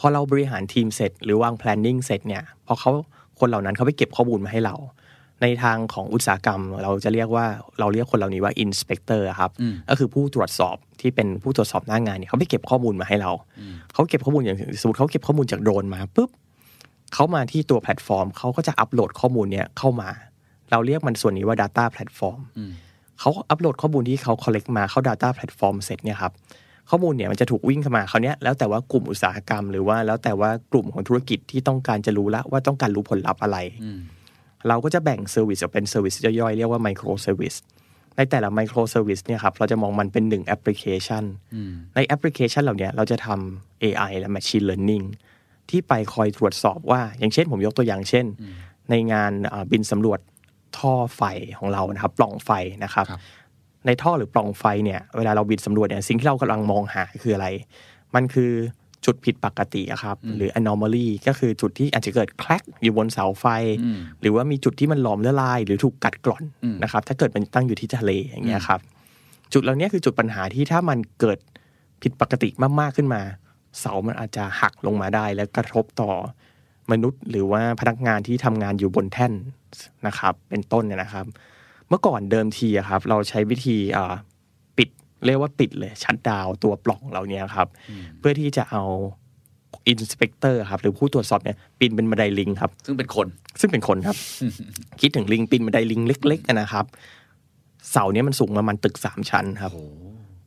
[0.00, 2.90] พอเราบริหารทีมเสร็จหรือวาง planning เสร็จเนี่ยพอเขา
[3.38, 4.74] คนเหล่านั้นเขาไปเก็บข้อมูลมาให้เรา
[5.42, 7.46] ในทางของอุตสาหกรรม เราจะเรียกว่า
[7.78, 13.32] เราเรียกคนเหล่านี้ว่า inspector ครับอืมก็คือผู้ตรวจสอบที่เป็นผู้ตรวจสอบหน้างานเนี่ยเขาไปเก็บข้อมูลมาให้เรา
[13.94, 16.30] เขาเก็บข้อมูลอย่างสมมติเขาเก็บข้อมูลจากโดรนมาปุ๊บ
[17.14, 20.08] เขามาที่ตัวแพลตฟอร์มเขาก็จะอัปโหลดข้อมูลเนี่ยเข้ามา
[20.70, 22.72] เราเรียกมันส่วนนี้ว่า Data Platform อืม
[23.20, 26.32] เขาอัปโหลดข้อมูลที่เขา collect มาเข้า Data Platform เสร็จเนี่ยครับ
[26.90, 34.00] ข้อมูลเนี่ยมันจะถูกวิ่งเข้ามาคราวเนี้ยแล้วแต่ว่ากลุ่มอุตสาหกรรม หรือว่าแล้วแต่ว่ากลุ่มของธุรกิจที่ต้องการจะรู้ละว่าต้องการรู้ผลลัพธ์อะไรอืม
[34.68, 37.54] เราก็จะแบ่ง service ออกเป็น service ย่อยๆ เรียกว่า microservice
[38.16, 45.06] ในแต่ละ microservice เนี่ยครับ เราจะมองมันเป็นหนึ่งแอปพลิเคชันอืมในแอปพลิเคชันเหล่าเนี้ยเราจะทำ AI และ Machine Learning
[45.70, 48.26] ที่ไปคอยตรวจสอบว่า อย่างเช่นผมยกตัวอย่างเช่น
[48.90, 50.20] ในงานเอ่อบินสำรวจ
[50.78, 51.22] ท่อไฟ
[51.58, 52.50] ของเรานะครับ ปล่องไฟ
[52.84, 53.20] นะครับครับ
[53.86, 57.46] ในท่อหรือปล่องไฟเนี่ย เวลาเราบินสำรวจเนี่ย สิ่งที่เรากำลังมองหาคืออะไร
[58.14, 58.52] มันคือ
[59.04, 63.46] จุดผิดปกติอะครับ หรือ anomaly ก็คือจุดที่อาจจะเกิดแคลกอยู่บนเสาไฟ
[63.82, 68.80] อืมหรือว่ามีจุดที่มันหลอมละลาย หรือถูกกัดกร่อนอืมนะครับ ถ้าเกิดมันตั้งอยู่ที่ทะเลอย่างเงี้ยครับ
[69.52, 71.38] จุดเหล่านี้คือจุดปัญหาที่ถ้ามันเกิด
[72.02, 72.48] ผิดปกติ
[72.80, 73.22] มากๆขึ้นมา
[73.80, 76.10] เสามันอาจจะหักลงมาได้ และกระทบต่อ
[76.92, 79.32] มนุษย์ หรือว่าพนักงานที่ทำงานอยู่บนแท่น
[80.06, 81.26] นะครับ เป็นต้นเนี่ยนะครับ
[81.88, 84.35] เมื่อก่อนเดิมทีอะครับ เราใช้วิธีอ่าปิด
[85.26, 87.68] เรียกว่าปิดเลย shutdown ตัวปล่องเหล่านี้ครับ
[88.18, 88.82] เพื่อที่จะเอา
[89.88, 93.26] inspector ครับหรือผู้ตรวจสอบเนี่ยปีนเป็นบันไดลิงครับ ซึ่งเป็นคน
[93.60, 94.16] ซึ่งเป็นคนครับ
[95.00, 96.84] คิดถึงลิงปีนบันไดลิงเล็กๆอะนะครับ
[97.92, 99.72] เสาเนี้ยมันสูงประมาณตึกสามชั้นครับ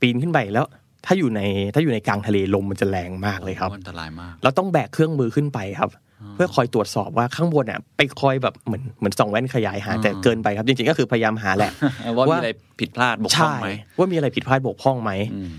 [0.02, 0.66] ปีนขึ้นไปแล้ว
[1.06, 1.42] ถ้าอยู่ใน
[1.74, 5.90] ถ้าอยู่ในกลางทะเลลมมันจะแรงมากเลยครับอันตรายมาก เราต้องแบกเครื่องมือขึ้นไปครับ
[6.36, 11.72] เพื่อคอยตรวจสอบว่าข้างบนอะไปคอยแบบเหมือนเหมือนส่องแว่นขยายหาอ่าแต่เกินไปครับจริงๆก็คือพยายามหาแหละ
[12.18, 12.50] ว่ามีว่าอะไร
[12.80, 15.52] ผิดพลาดบกพร่อใช่งไหมว่ามีอะไรผิดพลาดบกพร่องไหมอืม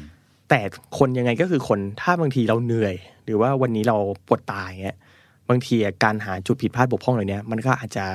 [0.48, 0.60] แต่
[0.98, 4.98] คนยังไงก็คือคนถ้าบางทีเราเหนื่อย หรือว่าวันนี้เราปวดตายเงี้ย
[5.48, 8.06] บางทีอะการหาจุดผิดพลาดบกพร่องเหล่านี้มันก็อาจจะ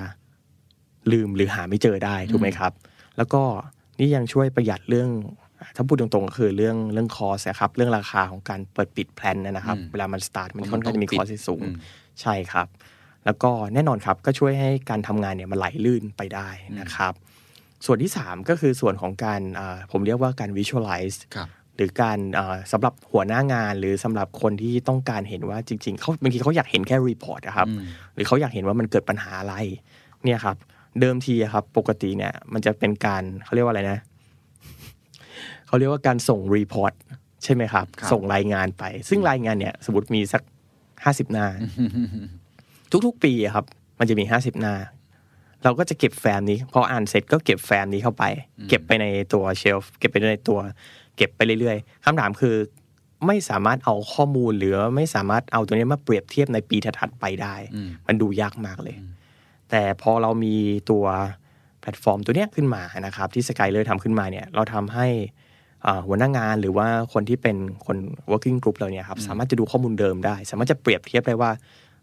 [1.12, 2.72] ลืมหรือหาไม่เจอได้ถูกไหมครับ
[3.18, 3.42] แล้วก็
[4.00, 5.10] นี่ยังช่วยประหยัดเรื่อง
[5.76, 11.76] ถ้าพูดตรงๆก็คือเรื่องเรื่องคอสครับเรื่องราคาของการเปิดปิดแพลนนะครับอืมเวลามันสตาร์ทมันเพราะค่อนข้างจะมีมันต้องคปิอดสที่สูงอืม
[12.22, 12.68] ใช่ครับ
[13.26, 17.14] แล้วก็แน่นอนครับก็ช่วยให้การทำงานเนี่ยมันไหลลื่นไปได้นะครับ
[17.86, 27.82] ส่วนที่ 3 ก็คือส่วนของการอ่าผมเรียกว่าการ visualize ครับหรือการเอ่อสำหรับหัวหน้างานหรือสำหรับคนที่ต้องการเห็นว่าจริง ๆเขาบางทีเขาอยากเห็นแค่ report นะครับอืม
[28.16, 29.56] หรือเขาอยากเห็นว่ามันเกิดปัญหาอะไร
[30.24, 30.58] เนี่ยครับ
[31.00, 34.00] เดิมทีอะครับปกติเนี่ย มันจะเป็นการเขาเรียกว่าอะไรนะ
[35.68, 36.94] เขาเรียกว่าการส่ง report
[37.44, 40.42] ใช่ไหมครับครับส่งรายงานไป ซึ่งรายงานเนี่ย สมมติมีสัก
[41.06, 41.46] ห้าสิบหน้า
[43.06, 43.66] ทุกๆ ปีอะครับ
[44.00, 44.76] มันจะมีห้าสิบหน้า
[45.64, 48.24] เราก็จะเก็บแฟ้มนี้ พออ่านเสร็จก็เก็บแฟ้มนี้เข้าไป
[48.70, 50.60] เก็บไปในตัว shelf เก็บไปในตัว
[51.16, 52.56] เก็บไปเรื่อยๆคำถามคือ
[53.28, 58.98] ไม่สามารถเอาข้อมูลหรือไม่สามารถเอาตัวนี้มาเปรียบเทียบในปีถัดๆไปได้อืมมันดูยากมากเลย
[59.70, 60.56] แต่พอเรามี
[60.92, 61.06] ตัว
[61.82, 65.45] แพลตฟอร์มตัวเนี้ยขึ้นมานะครับ ที่ Skyller ทำขึ้นมาเนี่ย เราทำให้อ่า
[66.08, 67.98] หัวหน้างานหรือว่าคนที่เป็นคน
[68.32, 71.52] working group เราเนี่ยครับสามารถจะดูข้อมูลเดิมได้ สามารถจะเปรียบเทียบได้ว่า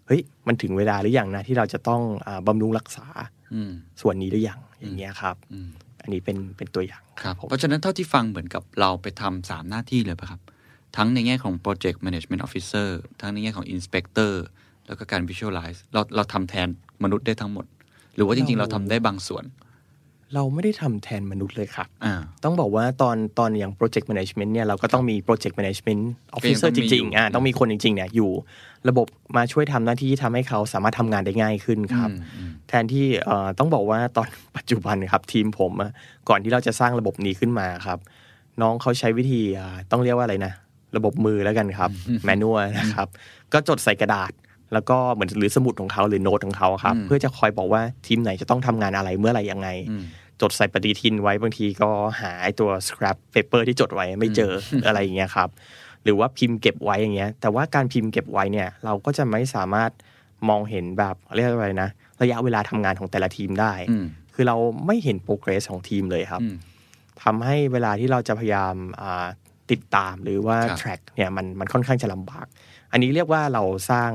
[0.07, 3.07] เฮ้ยมันถึงเวลาหรือยังนะที่เราจะต้องอาบำรุงรักษา
[3.55, 5.69] อืมส่วนนี้หรือยังอย่างเงี้ยครับอืม
[6.03, 10.41] อันนี้เป็นเป็นตัวอย่างครับผมเพราะฉะนั้นเท่าที่ฟังเหมือนกับเราไปทำสามหน้าที่เลยป่ะครับ
[10.97, 12.89] ทั้งในแง่ของ Project Management Officer
[13.21, 14.33] ทั้งในแง่ของ Inspector
[14.87, 16.69] แล้วก็การ Visualize เราเราทำแทน
[17.05, 17.67] มนุษย์ได้ทั้งหมด
[18.15, 19.45] หรือว่าจริง ๆ เราทำได้บางส่วน
[20.35, 22.15] เราไม่ได้ทำแทนมนุษย์เลยครับอ่า
[22.45, 28.31] ต้องบอกว่าตอนตอนอย่าง project management เนี่ยเราก็ต้องมี project management ก็ officer ยังต้องมีจริงอยู่ๆอ่าต้องมีคนจริงๆเนี่ยอยู่
[28.89, 35.91] ระบบมาช่วยทำหน้าที่ทำให้เขาสามารถทำงานได้ง่ายขึ้นครับอืมอืมแทนที่เอ่อต้องบอกว่าตอนปัจจุบันครับทีมผมอะ
[36.29, 37.99] ก่อนที่เราจะสร้างระบบนี้ขึ้นมาครับ
[38.63, 40.53] น้องเขาใช้วิธีอ่าต้องเรียกว่าอะไรนะ
[40.97, 41.91] ระบบมือแล้วกันครับ
[42.25, 43.09] แมนนวลนะครับ
[43.53, 44.33] ก็จดใส่กระดาษ
[44.73, 50.05] แล้วก็เหมือนหรือสมุดของเขาหรือโน้ตของเขาครับอืมเพื่อจะคอยบอกว่าทีมไหนจะต้องทำงานอะไรเมื่อไหร่ยังไงอืม
[50.43, 55.49] จดใส่ปฏิทินไว้บางทีก็หาไอ้ตัว scrap paper ที่จดไว้ไม่เจอออะไรอย่างเงี้ยครับ
[56.05, 59.91] หรือว่าพิมพ์เก็บไว้อย่างเงี้ย แต่ว่าการพิมพ์เก็บไว้เนี่ย เราก็จะไม่สามารถ
[60.49, 61.91] มองเห็นแบบเรียกว่าอะไรนะ
[62.23, 66.57] ระยะเวลาทำงานของแต่ละทีมได้อืมคือเราไม่เห็น progress ของทีมเลยครับอืม
[67.23, 69.27] ทำให้เวลาที่เราจะพยายามอ่า
[69.71, 72.47] ติดตามหรือว่าครับ track เนี่ยมันมันค่อนข้างจะลำบาก
[72.93, 74.11] อันนี้เรียกว่าเราสร้าง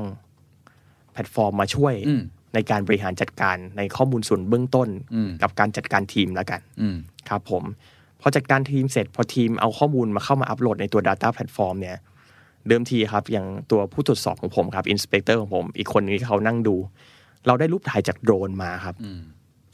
[1.12, 2.22] แพลตฟอร์มมาช่วยอืม
[2.54, 6.96] ในการบริหารจัดการในข้อมูลส่วนเบื้องต้นอืมกับการจัดการทีมแล้วกันอืม
[7.28, 7.64] ครับผม
[8.20, 11.96] พอจัดการทีมเสร็จพอทีมเอาข้อมูลมาเข้ามาอัปโหลดในตัว Data Platform เนี่ย
[12.68, 16.76] เดิมทีครับอย่างตัวผู้ตรวจสอบของผมครับ inspector ของผม อีกคนนึงที่เขานั่งดู
[17.46, 19.20] เราได้รูปถ่ายจากโดรนมาครับอืม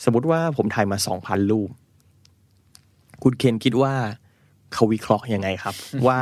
[0.04, 1.70] สมมติว่าผมถ่ายมา2,000รูป
[3.22, 3.92] คุณเคนคิดว่า
[4.72, 5.74] เขาวิเคราะห์ยังไงครับ
[6.06, 6.18] ว่า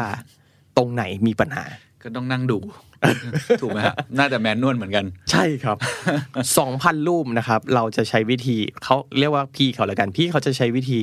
[0.76, 1.64] ตรงไหนมีปัญหา
[2.02, 2.58] ก็ต้องนั่งดู
[3.60, 5.76] ถูกไหมฮะน่าจะแมนนวลเหมือนกัน ใช่ครับ
[6.58, 11.00] สองพันรูปนะครับ เราจะใช้วิธีเขาเรียกว่าพี่เขาแล้วกันพี่เขาจะใช้วิธี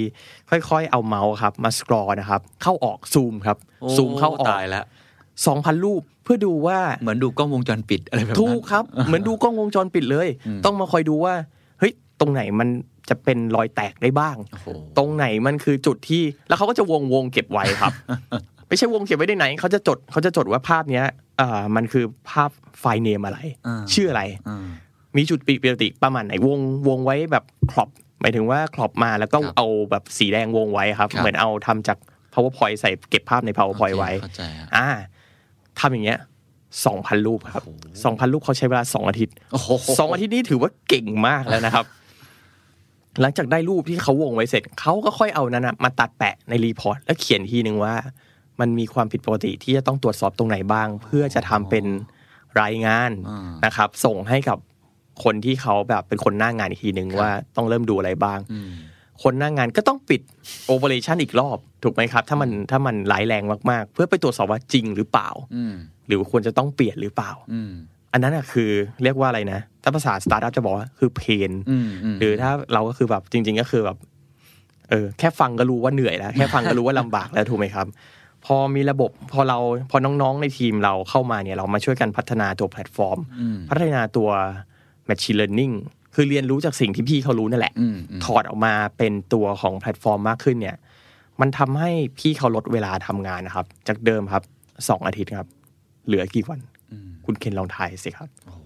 [0.49, 3.57] ค่อยๆ เอาเมาส์ครับ มาสครอนะครับ เข้าออกซูมครับ
[3.97, 4.83] ซูมเข้าออกตายแล้ว
[5.47, 11.33] สองพันรูปเพื่อดูว่าเหมือนดูกล้องวงจรปิดอะไรแบบนั้นถูกครับ เหมือนดูกล้องวงจรปิดเลยอืมต้องมาคอยดูว่า
[11.79, 12.67] เฮ้ยตรงไหนมัน
[13.09, 17.93] จะเป็นรอยแตกได้บ้างโอ้โหตรงไหนมันคือจุดที่แล้วเขาก็จะวงวงเก็บไว้ครับ
[18.67, 21.05] ไม่ใช่วงเก็บไว้ได้ไหนเขาจะจดเขาจะจดว่าภาพเนี้ย
[21.41, 24.67] อ่ามันคือภาพ file name อะไรอ่าชื่ออะไรอ่า
[25.17, 27.89] มีจุดผิดปกติประมาณไหนวงวงไว้แบบครอบ
[28.21, 31.97] หมายถึงว่าครอบมาแล้วก็ครับเอาแบบสีแดงวงไว้ครับครับเหมือนเอาทำจาก
[32.33, 34.87] PowerPoint ใส่เก็บภาพใน PowerPoint ไว้เข้าใจฮะอ่า
[35.79, 36.19] ทำอย่างเงี้ย
[36.85, 41.85] สองพันรูปครับโอ้โหสองพันรูปเขาใช้เวลาสองอาทิตย์โอ้โหสองอาทิตย์นี้ถือว่าเก่งมากแล้วนะครับ
[43.21, 47.95] หลังจากได้รูปที่เขาวงไว้เสร็จเขาก็ค่อยเอานั้นนะมาตัดแปะใน report แล้วเขียนทีหนึ่งว่า
[48.59, 51.85] มันมีความผิดปกติที่จะต้องตรวจสอบตรงไหนบ้าง เพื่อจะทำเป็น
[52.61, 54.57] รายงานอ่านะครับ ส่งให้กับ
[55.23, 58.69] คนที่เขาแบบเป็นคนหน้างานอีกทีหนึ่งครับว่าต้องเริ่มดูอะไรบ้างอืม
[59.23, 60.21] คนหน้างานก็ต้องปิด
[60.67, 65.75] operation อีกรอบ ถูกไหมครับ ถ้ามันถ้ามันร้ายแรงมากๆ เพื่อไปตรวจสอบว่าจริงหรือเปล่าอืม
[66.07, 67.71] หรือควรจะต้องเปลี่ยนหรือเปล่าอืม
[68.13, 68.69] อันนั้นอะคือ
[69.03, 73.97] เรียกว่าอะไรนะ ถ้าภาษาสตาร์ทอัพจะบอกว่าคือ pain อืมมหรือถ้าเราก็คือแบบจริง ๆ ก็คือแบบ
[74.89, 77.87] เออแค่ฟังก็รู้ว่าเหนื่อยแล้ว แค่ฟังก็รู้ว่าลำบากแล้วถูกไหมครับ
[78.45, 79.57] พอมีระบบพอเรา
[79.91, 84.29] พอน้องๆในทีมเราเข้ามาเนี่ยเรามาช่วยกันพัฒนาตัวแพลตฟอร์มอืมพัฒนาตัว
[85.09, 85.75] Machine Learning
[86.15, 90.77] คือเรียนรู้จากสิ่งที่พี่เขารู้นั่นแหละอืมอืมถอดออกมาเป็นตัวของแพลตฟอร์มมากขึ้นเนี่ย
[91.41, 94.43] มันทำให้พี่เขาลดเวลาทำงานนะครับ จากเดิมครับ
[94.89, 95.47] สองอาทิตย์ครับ
[96.07, 96.59] เหลือกี่วัน
[96.91, 98.59] อืมคุณเคนลองทายสิครับโอ้โห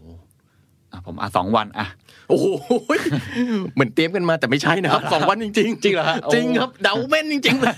[0.92, 1.88] อะผมอะสองวันอะ
[2.30, 2.48] โอ้โห
[3.74, 7.78] เหมือนเตรียมกันมาแต่ไม่ใช่นะครับสองวันจริง ๆ จริงเหรอฮะจริงครับ เดาแม่นจริง ๆ เลย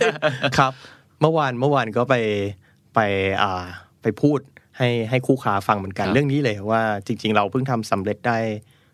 [0.58, 0.74] ครับ
[1.22, 2.16] เมื่อวานเมื่อวานก็ไป
[2.96, 3.00] ไป
[3.42, 3.66] อ่า
[4.02, 4.40] ไปพูด
[4.78, 8.38] ให้ให้คู่ค้าฟังเหมือนกันครับเรื่องนี้เลยว่าจริง ๆ เราเพิ่งทำสำเร็จได้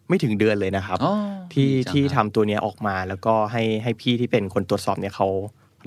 [0.08, 1.14] ไม่ถึงเดือนเลยนะครับอ๋อ
[1.54, 5.28] ที่ดีจังที่ครับทำตัวเนี้ยออกมาแล้วก็ให้ให้พี่ที่เป็นคนตรวจสอบเนี่ยเขา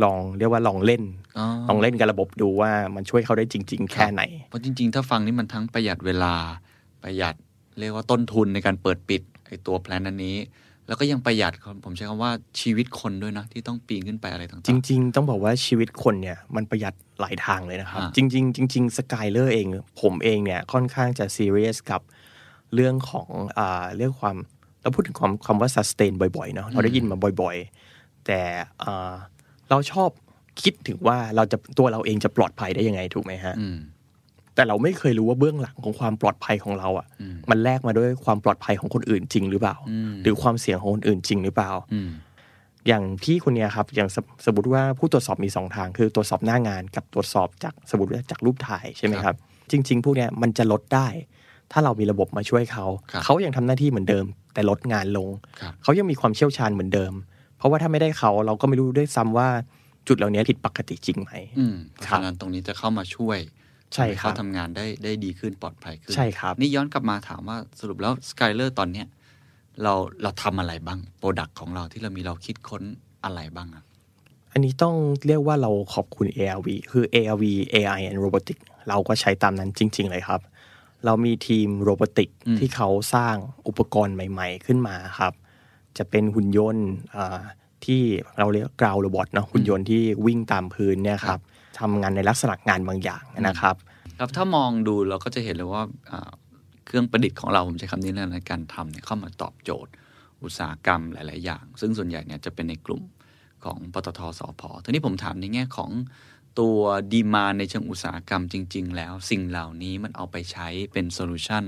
[0.05, 1.03] ลองเรียกว่าลองเล่น
[1.39, 6.35] อ๋อลองเล่นกับระบบดูว่ามันช่วยเขาได้จริง ๆ แค่ไหน เพราะจริง ๆ ถ้าฟังนี่มันทั้งประหยัดเวลา
[7.03, 7.35] ประหยัด
[7.79, 10.37] เรียกว่าต้นทุนในการเปิดปิดไอตัวแพลนอันนี้
[10.89, 11.53] แล้วก็ยังประหยัด
[11.85, 19.67] ผมใช้คำว่าชีวิตคนด้วยนะ ที่ต้องปีนขึ้นไปอะไรต่างๆ จริง ๆ ต้องบอกว่าชีวิตคนเนี่ยมันประหยัดหลายทางเลยนะครับอ่าจริง ๆ จริงๆสกายเลอร์เอง
[20.03, 22.01] ผมเองเนี่ยค่อนข้างจะซีเรียสกับ
[22.75, 24.37] เรื่องของอ่าเรื่องความ
[24.83, 28.41] เราพูดถึงความคำว่า sustain บ่อยๆเนาะเราได้ยินมาบ่อยๆ แต่
[28.83, 29.13] อ่า
[29.71, 30.11] เราชอบ
[30.63, 33.79] คิดถึงว่าเราจะตัวเราเองจะปลอดภัยได้ยังไงถูกไหมฮะอืม
[34.55, 42.11] แต่เราไม่เคยรู้ว่าเบื้องหลังของความปลอดภัยของเราอะ่ะอืมมันแลกมาด้วยความปลอดภัยของคนอื่นจริงหรือเปล่าอืมหรือความเสี่ยงของคนอื่นจริงหรือเปล่าอืม
[42.89, 49.35] อย่างพี่คนเนี้ยครับอย่างสมสมมติว่าผู้ตรวจสอบมีสองทาง คือตรวจสอบหน้างานกับตรวจสอบจากสมมติว่าจากรูปถ่ายใช่ไหมครับ
[49.71, 51.07] จริง ๆ พวกเนี้ยมันจะลดได้
[51.73, 55.29] ถ้าเรามีระบบมาช่วยเขาครับเขายังทำหน้าที่เหมือนเดิม แต่ลดงานลง
[55.61, 57.13] ครับเขายังมีความเชี่ยวชาญเหมือนเดิม
[57.59, 59.49] เพราะว่าถ้าไม่ได้เขาเราก็ไม่รู้ด้วยซ้ำว่า
[60.09, 63.39] จุดเหล่านี้ผิดปกติจริงไหมอืมเพราะครับฉะนั้นตรงนี้จะเข้ามาช่วย
[63.95, 69.07] ใช่ครับห้เขาทำงานได้ได้ดีขึ้นปลอดภัยขึ้นใช่ครับ นี่ย้อนกลับมาถามว่าสรุปแล้ว Skyller ตอนเนี้ย
[69.83, 72.83] เราเราทำอะไรบ้าง product ของเราที่เรามีเราคิดค้น
[73.25, 73.85] อะไรบ้างอะ
[74.53, 74.95] อันนี้ต้อง
[75.27, 80.41] เรียกว่าเราขอบคุณ ARV คือ ARV AI and Robotics เราก็ใช้ตามนั้นจริง ๆ เลยครับ
[81.05, 83.35] เรามีทีม robotic อืมที่เขาสร้าง
[83.69, 85.33] อุปกรณ์ใหม่ ๆ ขึ้นมาครับ
[85.99, 87.39] จะเป็นหุ่นยนต์อ่า
[87.85, 88.03] ที่
[88.39, 91.41] เราเรียก ground robot เนาะหุ่นยนต์ที่วิ่งตามพื้นเนี่ยครับ
[91.81, 93.77] ทำงานในลักษณะงานบางอย่างนะครับ
[94.19, 96.31] ครับถ้ามองดูเราก็จะเห็นเลยว่าอ่า
[96.87, 99.93] เครื่องประดิษฐ์ของเราผมใช้คำนี้แล้วในการทำเนี่ยเข้ามาตอบโจทย์
[100.43, 103.03] อุตสาหกรรมหลาย ๆ อย่าง ซึ่งส่วนใหญ่เนี่ยจะเป็นในกลุ่ม
[103.65, 105.91] ของปตท.สผ.ทีนี้ผมถามในแง่ของ
[106.59, 106.79] ตัว
[107.13, 111.65] ดีมานด์ในเชิงอุตสาหกรรมจริง ๆ แล้วสิ่งเหล่านี้มันเอาไปใช้เป็น solution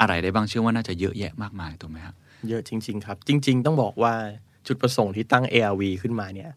[0.00, 2.14] อะไรได้บ้างเชื่อว่าน่าจะเยอะแยะมากมายถูกไหมครับ
[2.48, 4.14] เยอะจริง ๆ ครับ จริง ๆ ต้องบอกว่า
[4.66, 6.50] จุดประสงค์ที่ตั้ง ARV ขึ้นมาเนี่ย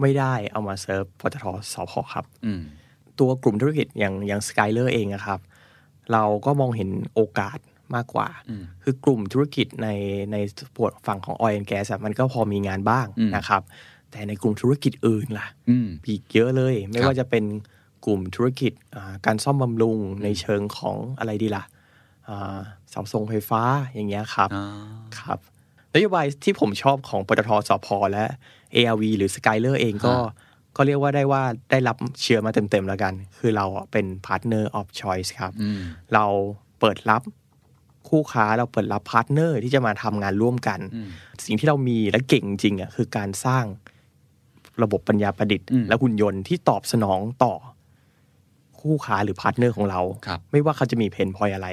[0.00, 2.62] ไม่ได้เอามาเซิร์ฟปตทสพครับอืม
[3.20, 5.40] ตัวกลุ่มธุรกิจอย่างอย่างสกายเลอร์เองนะครับ
[6.12, 7.58] เราก็มองเห็นโอกาส
[7.94, 9.88] มากกว่าอืมคือกลุ่มธุรกิจใน
[10.32, 10.36] ใน
[11.06, 13.62] ฝั่งของ oil and gas อะมันก็พอมีงานบ้างอืมนะครับ
[14.10, 17.44] แต่ในกลุ่มธุรกิจอื่นล่ะอืมอีกเยอะเลย ไม่ครับว่าจะเป็น
[18.06, 21.64] กลุ่มธุรกิจอ่าการซ่อมบำรุงในเชิงของอะไรดีล่ะ
[22.28, 22.58] อ่า
[22.90, 23.62] เสาส่งไฟฟ้า
[23.94, 24.66] อย่างเงี้ยครับอ่า
[25.20, 25.38] ครับ
[25.94, 28.24] นโยบายที่ผมชอบของปตท.สผ.และ
[28.74, 30.30] ARV หรือ Skyller เองก็ฮะ
[30.76, 35.80] ก็เรียกว่าได้ว่าได้รับเชื้อมาเต็มๆแล้วกัน คือเราอะเป็น partner of choice ครับอืม
[36.14, 36.24] เรา
[36.80, 37.22] เปิดรับ
[38.08, 41.08] คู่ค้าเราเปิดรับ partner ที่จะมาทำงานร่วมกันอืม
[41.46, 43.64] สิ่งที่เรามีและเก่งจริงๆอะคือการสร้าง
[44.82, 47.54] ระบบปัญญาประดิษฐ์อืมและหุ่นยนต์ที่ตอบสนองต่อ
[48.80, 51.68] คู่ค้าหรือ partner ของเราครับไม่ว่าเขาจะมี pain point อะไร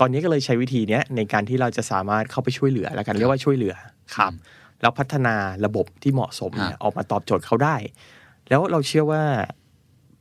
[0.00, 3.74] ตอนนี้ก็เลยใช้วิธีเนี้ยในการที่เราจะสามารถเข้าไปช่วยเหลือแล้วกันเรียกว่าช่วยเหลือ
[4.16, 4.32] ครับ
[4.80, 7.76] แล้วพัฒนาระบบที่เหมาะสมเนี่ยฮะออกมาตอบโจทย์เขาได้
[8.48, 9.22] แล้วเราเชื่อว่า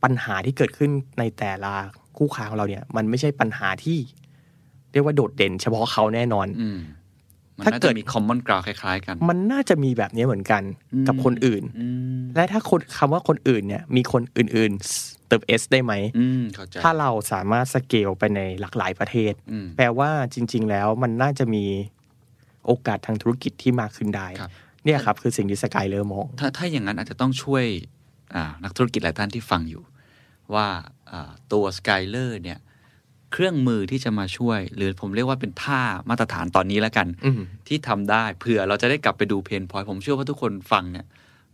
[0.04, 1.74] ปัญหาที่เกิดขึ้นในแต่ละ
[2.17, 3.98] คู่ค้าของเราเนี่ย มันไม่ใช่ปัญหาที่
[4.91, 6.80] เรียกว่าโดดเด่น เฉพาะเขาแน่นอนอืม
[7.58, 10.63] มันถ้าน่าเกิจะดมี common ground คล้ายๆกัน มันน่าจะมีแบบนี้เหมือนกัน
[11.08, 21.65] กับคนอื่นอืมและถ้าคนคำว่าคนอื่นเนี่ย มีคนอื่นๆ เติม S ได้ไหมอืมเข้าใจถ้าเราสามารถสเกลไปในหลากหลายประเทศอืมแปลว่าจริง ๆ แล้วมันน่าจะมี
[22.67, 24.51] โอกาสทางธุรกิจที่มากขึ้นได้ครับ
[24.86, 27.65] เนี่ยครับคือสิ่งที่สกายเลอร์มองถ้าถ้าอย่างนั้นอาจจะต้องช่วย
[28.36, 29.84] อ่านักธุรกิจหลายท่านที่ฟังอยู่
[30.53, 30.67] ว่า
[31.12, 32.60] อ่าตัว Skyler เนี่ย
[33.34, 41.06] เครื่องมือที่จะมาช่วย หรือผมเรียกว่าเป็นท่ามาตรฐานตอนนี้แล้วกันอืมที่ทำได้เผื่อเราจะได้กลับไปดูเพนพอยผมเชื่อว่าทุกคนฟังเนี่ย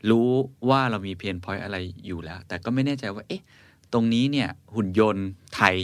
[0.10, 0.30] รู้
[0.70, 3.44] ว่าเรามีเพนพอยอะไรอยู่แล้ว แต่ก็ไม่แน่ใจว่า เอ๊ะ
[3.94, 5.76] ตรงนี้เนี่ยหุ่นยนต์ไทย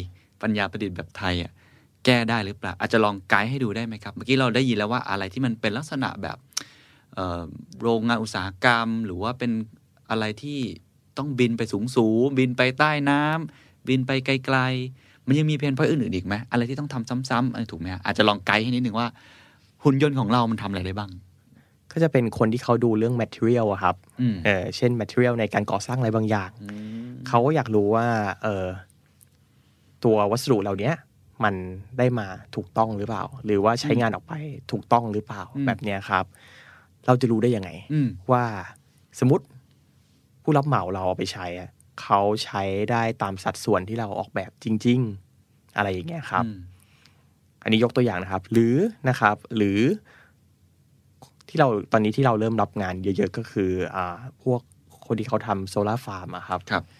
[0.42, 1.52] ปัญญาประดิษฐ์แบบไทยอะ
[2.06, 6.38] แก้ได้หรือเปล่า อาจจะลองไกด์ให้ดูได้ไหมครับ เมื่อกี้เราได้ยินแล้วว่าอะไรที่มันเป็นลักษณะแบบ
[7.16, 7.42] เอ่อ
[7.82, 9.52] โรงงานอุตสาหกรรม หรือว่าเป็น
[10.10, 10.60] อะไรที่
[11.18, 19.08] ต้องบินไปสูงสูงๆบินไปใต้น้ำบินไปไกลๆ มันยังมีเพนพอยอื่นๆอีกไหมอะไรที่ต้องทำซ้ำๆอะไรถูกไหมฮะอาจจะลองไกด์ให้นิดนึงว่า
[19.84, 21.12] หุ่นยนต์ของเรามันทำอะไรได้บ้าง
[21.92, 26.50] ก็จะเป็นคนที่เขาดูเรื่อง material อะครับอืมเออเช่น material ในการก่อสร้างอะไรบางอย่าง
[27.28, 28.08] เขาก็อยากรู้ว่า
[28.44, 28.66] เออ
[30.04, 30.96] ตัววัสดุเหล่าเนี้ย
[31.44, 31.56] มัน
[31.98, 34.34] ได้มาถูกต้องหรือเปล่า หรือว่าใช้งานออกไป
[34.72, 36.26] ถูกต้องหรือเปล่าอืมแบบเนี้ยครับ
[37.06, 38.44] เราจะรู้ได้ยังไงอืมว่า
[39.20, 39.46] สมมติ
[40.44, 41.70] ผู้รับเหมาเราเอาไปใช้อะ
[42.02, 45.00] เขาใช้ได้ตามสัดส่วนที่เราออกแบบจริง
[45.38, 46.58] ๆ อะไรอย่างเงี้ยครับอืม
[47.64, 48.76] อันนี้ยกตัวอย่างนะครับ หรือ
[49.10, 49.80] นะครับ หรือ
[51.50, 54.62] ที่เราตอนนี้ที่เราเริ่มรับงานเยอะ ๆ ก็คือ อ่า พวก
[55.06, 56.99] คนที่เขาทำโซลาร์ฟาร์มอะครับครับอ่า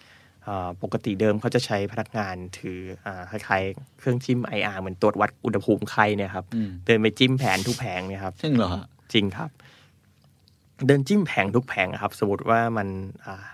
[0.84, 9.50] ปกติเดิมเขาจะใช้พนักงานถืออาคล้ายๆเครื่องจิ้ม IR เหมือนตรวจวัดอุณหภูมิใครเนี่ยครับอืมเดินไปจิ้มแผงทุกแผงเนี่ยครับจริงเหรอฮะจริงครับ
[10.88, 12.88] เดินจิ้มแผงทุกแผงอะครับ สมมติว่ามัน
[13.26, 13.46] อ่า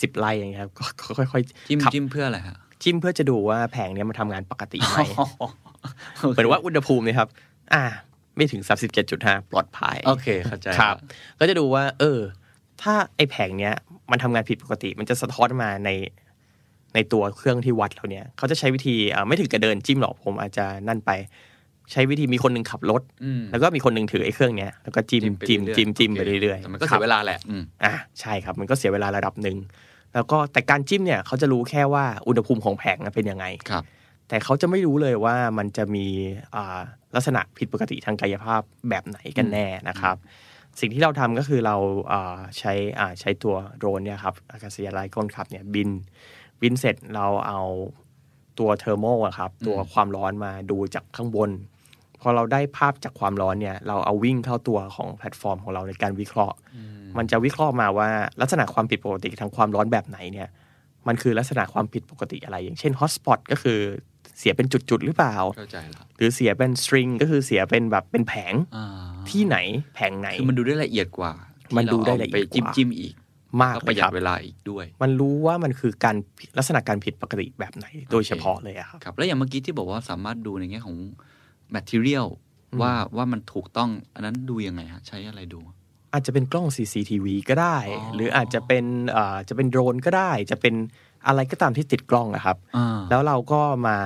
[0.00, 0.84] สิบไร่อย่างเงี้ยครับก็
[1.18, 4.98] ค่อยๆจิ้มขับจิ้มเพื่ออะไรฮะจิ้มเพื่อจะดูว่าแผงเนี้ยมันทำงานปกติไหม
[6.18, 7.28] เหมือนว่าอุณหภูมิเนะครับ
[7.74, 7.84] อ่า
[8.36, 8.62] ไม่ถึง
[9.06, 10.96] 37.5ปลอดภัยโอเคเข้าใจครับ
[11.38, 12.20] ก็จะดูว่า เออ
[12.82, 13.74] ถ้าไอ้แผงเนี้ย
[14.10, 15.90] มันทำงานผิดปกติ มันจะสะท้อนมาใน
[16.94, 21.10] ในตัวเครื่องที่วัดเราเนี่ยเขาจะใช้วิธีอ่าไม่ถึงกับเดินจิ้มหรอกผมอาจจะนั่นไป
[21.92, 29.56] ใช้วิธีมีคนหนึ่งขับรถอืมแล้วก็มีคนหนึ่งถือไอ้เครื่องเนี้ยแล้วก็จิ้มจิ้มจิ้มจิ้มไปเรื่อยๆแต่มันก็คเสีรัยบเวลาแหละอืมอะใช่ครับมันก็เสียเวลาระดับหนึ่ง
[30.14, 33.84] แล้วก็แต่การจิ้มเนี่ยเขาจะรู้แค่ว่าอุณหภูมิของแผงน่ะเป็นยังไงครับ
[34.28, 36.06] แต่เขาจะไม่รู้เลยว่ามันจะมี
[36.54, 36.80] อ่า
[37.14, 40.16] ลักษณะผิดปกติทางกายภาพแบบไหนกันแน่นะครับ
[40.80, 41.76] สิ่งที่เราทำก็คือเรา
[42.12, 45.90] อ่าใช้อ่าใช้ตัวโดรนเนี่ยครับอากาศยานไร้คนขับเนี่ยบิน
[46.62, 47.60] บินเสร็จเราเอา
[48.58, 51.50] ตัว thermo อะครับ ตัวความร้อนมาดูจากข้างบน
[52.20, 56.56] พอเราได้ภาพจากความร้อนเนี่ย เราเอาวิ่งเข้าตัวของแพลตฟอร์มของเราในการวิเคราะห์
[57.18, 58.08] มันจะวิเคราะห์มาว่า
[58.40, 60.48] ลักษณะความผิดปกติทางความร้อนแบบไหนเนี่ย
[61.08, 63.78] มันคือลักษณะความผิดปกติอะไร อย่างเช่น hotspot ก็คือ
[64.38, 68.86] เสียเป็นจุดๆหรือเปล่าเข้าใจแล้วหรือเสียเป็น string ก็คือเสียเป็นแบบเป็นแผงอ่า
[69.30, 69.56] ที่ไหน
[69.94, 71.32] แผงไหน คือมันดูได้ละเอียดกว่า
[71.76, 73.14] มันที่ดูได้รายละเอียดกว่าจิ้มจิ้มอีก
[73.62, 76.16] มากก็เลประยหยัคดรับเวลาอีกด้วย มันรู้ว่ามันคือการ
[76.58, 80.96] ลักษณะการผิดปกติแบบไหน โดยเฉพาะเลยอะครับ ครับ แล้วอย่างเมื่อกี้ที่บอกว่าสามารถดูในแง่ของ
[81.76, 82.26] material
[82.80, 85.60] ว่าว่ามันถูกต้อง อันนั้นดูยังไงฮะ ใช้อะไรดู
[86.12, 90.74] อาจจะเป็นกล้อง CCTV ก็ได้อ๋อหรืออาจจะเป็นเอ่อจะเป็นโดรนก็ได้ จะเป็น
[91.26, 93.96] อะไรก็ตามที่ติดกล้องนะครับอ่าแล้วเราก็มา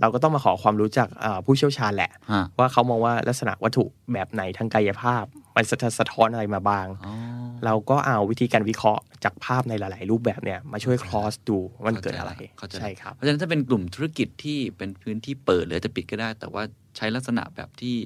[0.00, 5.24] เราก็ต้องมาขอความรู้จากเอ่อผู้เชี่ยวชาญแหละฮะว่าเขามองว่าลักษณะวัตถุแบบไหนทางกายภาพ
[5.56, 7.14] มันสะสะท้อนอะไรมาบ้างอ๋อ
[7.64, 16.62] เราก็เอาวิธีการวิเคราะห์จากภาพในหลาย ๆ รูปแบบเนี่ยมาช่วยคลอสดูว่ามันเกิดอะไรเข้าใจใช่ครับเพราะฉะนั้นถ้าเป็นกลุ่มธุรกิจที่เป็นพื้นที่เปิดหรือจะปิดก็ได้ แต่ว่า
[16.96, 17.96] ใช้ลักษณะแบบที่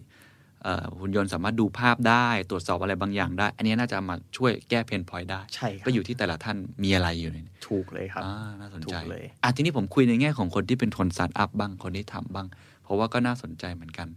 [0.63, 12.47] เอ่อหุ่นยนต์สามารถดูภาพได้ตรวจสอบอะไรบางอย่างได้ อันนี้น่าจะมาช่วยแก้เพนพอยต์ได้ใช่ครับก็อยู่ที่แต่ละท่านมีอะไรอยู่ในนี้ถูกเลยครับอ่าน่าสนใจถูกเลยอะทีนี้ผมคุยในแง่ของคนที่เป็นคนสตาร์ทอัพบ้างคนที่ทำบ้าง
[12.85, 14.09] เพราะว่าก็น่าสนใจเหมือนกัน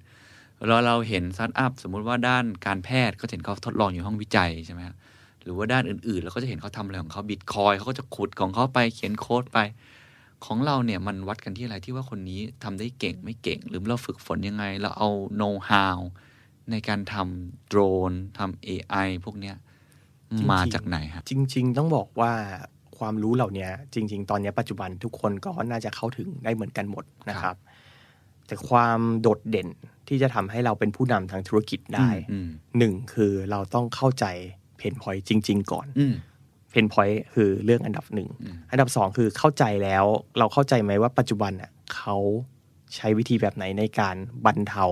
[0.67, 4.98] เราเราเห็นสตาร์ทอัพสมมุติว่าด้านการแพทย์ก็จะเห็นเขาทดลองอยู่ห้องวิจัยใช่ไหมฮะห
[5.49, 9.59] รือว่าด้านอื่นๆเราก็จะเห็นเขาทำอะไรของเขาบิตคอยเขาก็จะขุดของเขาไปเขียนโค้ดไป
[10.45, 15.99] ของเราเนี่ยมันวัดกันที่อะไรที่ว่าคนนี้ทำได้เก่งไม่เก่ง หรือเราฝึกฝนยังไง เราเอาโน้ตฮาว
[16.71, 19.55] ในการทำโดรนทำ AI พวกเนี้ย
[20.37, 22.31] จริงๆ มาจากไหนครับจริง ๆ ต้องบอกว่า
[22.97, 27.55] ความรู้เหล่านี้จริง ๆ ตอนนี้ปัจจุบันทุกคนก็น่าจะเข้าถึงได้เหมือนกันหมดนะครับ
[28.47, 29.67] แต่ความโดดเด่น
[30.07, 34.25] ที่จะทำให้เราเป็นผู้นำทางธุรกิจได้อืมหนึ่งคือเราต้องเข้าใจ
[34.79, 36.13] pain point จริง ๆ ก่อนอืม
[36.71, 40.05] pain point คือเรื่องอันดับหนึ่งอืมอันดับสองคือเข้าใจแล้ว
[40.37, 42.17] เราเข้าใจไหมว่าปัจจุบันน่ะเขา
[42.95, 44.15] ใช้วิธีแบบไหนในการ
[44.45, 44.85] บรรเทา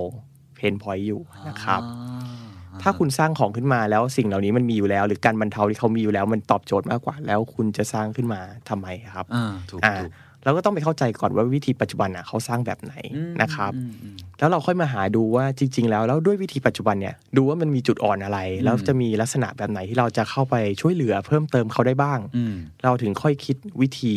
[0.56, 10.12] pain point อยู่นะครับอ่าถ้าคุณสร้างของขึ้นมาแล้วสิ่งเหล่านี้มันมีอยู่แล้ว หรือการบรรเทาที่เขามีอยู่แล้วมันตอบโจทย์มากกว่า แล้วคุณจะสร้างขึ้นมาทำไมครับอ่าถูกอ่าถูก
[10.47, 24.15] เราก็ต้องไปเข้าใจก่อนว่าวิธีปัจจุบันน่ะเขาสร้างแบบไหนอืมนะครับอืมอืมแล้วเราค่อยมาหาดูว่าจริง ๆ แล้วแล้วด้วยวิธีปัจจุบันเนี่ยดูว่ามันมีจุดอ่อนอะไร แล้วจะมีลักษณะแบบไหนที่เราจะเข้าไปช่วยเหลือเพิ่มเติมเขาได้บ้างอืมเราถึงค่อยคิดวิธี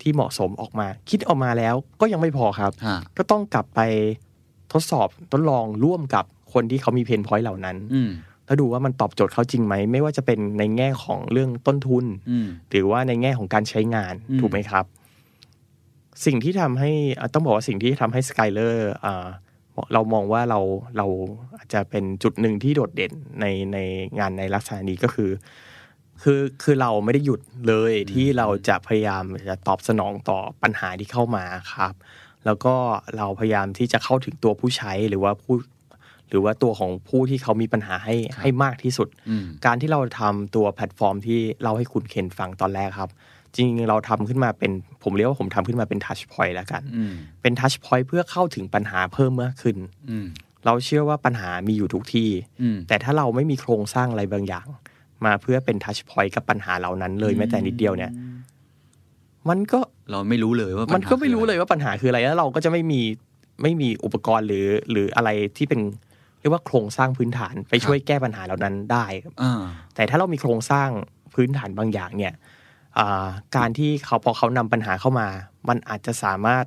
[0.00, 3.80] ที่เหมาะสมออกมา คิดออกมาแล้วก็ยังไม่พอครับฮะก็ต้องกลับไป
[4.72, 8.10] ทดสอบทดลองร่วมกับคนที่เขามีเพนพอยต์เหล่านั้นอืม
[8.46, 14.84] แล้วดูว่ามันตอบโจทย์เขาจริงไหม ไม่ว่าจะเป็นในแง่ของเรื่องต้นทุนอืมหรือว่าในแง่ของการใช้งานอืมถูกไหมครับ
[16.26, 18.90] สิ่งที่ทำให้อะต้องบอกว่าสิ่งที่ทำให้สกายเลอร์
[19.92, 20.60] เรามองว่าเรา
[20.96, 21.06] เรา
[21.56, 23.78] อาจจะเป็นจุดหนึ่งที่โดดเด่นในใน
[24.18, 25.30] งานในลักษณะนี้ก็คือ
[26.22, 31.94] คือคือเราไม่ได้หยุดเลยที่เราจะพยายามจะตอบสนองต่อปัญหาที่เข้ามาครับ
[32.44, 32.74] แล้วก็
[33.16, 35.54] เราพยายามที่จะเข้าถึงตัวผู้ใช้หรือว่าผู้
[36.28, 43.10] หรือว่าตัวของผู้ที่เขามีปัญหาให้ครับให้มากที่สุดอืมการที่เราทำตัวแพลตฟอร์มที่เล่าให้คุณเคนฟังตอนแรกครับ
[43.54, 44.72] จริงๆเราทำขึ้นมาเป็น
[45.04, 47.12] ผมเรียกว่าผมทำขึ้นมาเป็น touchpoint แล้วกันอืม
[47.42, 49.76] เป็น touchpoint เพื่อเข้าถึงปัญหาเพิ่มมากขึ้น
[50.10, 50.26] อืม
[50.66, 52.30] เราเชื่อว่าปัญหามีอยู่ทุกที่
[52.62, 54.66] อืมแต่ถ้าเราไม่มีโครงสร้างอะไรบางอย่าง
[55.24, 58.10] มาเพื่อเป็น touchpoint กับปัญหาเหล่านั้นเลยแม้แต่นิดเดียวเนี่ย
[59.48, 63.00] มันก็เราไม่รู้เลยว่ามัน มันก็ไม่รู้เลยว่าปัญหาคืออะไรแล้วเราก็จะไม่มี
[63.62, 65.80] ไม่มีอุปกรณ์หรือหรืออะไรที่เป็น
[66.40, 69.62] เรียกว่าโครงสร้างพื้นฐานไปช่วยแก้ปัญหาเหล่านั้นได้ครับอ่า
[69.94, 70.88] แต่ถ้าเรามีโครงสร้าง
[71.34, 72.61] พื้นฐานบางอย่างเนี่ยอ่า
[73.56, 75.28] การที่เขาพอเขานำปัญหาเข้ามา
[75.68, 76.64] มันอาจจะสามารถ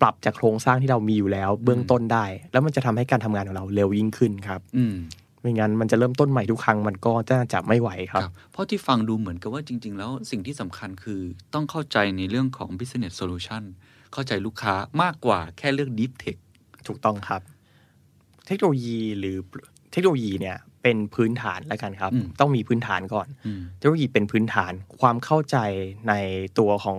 [0.00, 4.96] ปรับจากโครงสร้างที่เรามีอยู่แล้ว เบื้องต้นได้ แล้วมันจะทำให้การทำงานของเราเร็วยิ่งขึ้นครับ อืม
[5.40, 11.20] ไม่งั้นมันจะเริ่มต้นใหม่ทุกครั้งมันก็จะจะไม่ไหวครับ เพราะที่ฟังดูเหมือนกับว่าจริง ๆ แล้วสิ่งที่สำคัญคือ
[11.54, 13.62] ต้องเข้าใจในเรื่องของ business solution
[14.12, 16.38] เข้าใจลูกค้ามากกว่าแค่เรื่อง deep tech
[16.86, 17.40] ถูกต้องครับ
[18.46, 19.36] เทคโนโลยีหรือ
[19.92, 25.56] เทคโนโลยีเนี่ย เป็นพื้นฐานแล้วกันครับอืมต้องมีพื้นฐานก่อนอืมเทคโนโลยีเป็นพื้นฐานความเข้าใจ
[26.08, 26.14] ใน
[26.58, 26.98] ตัวของ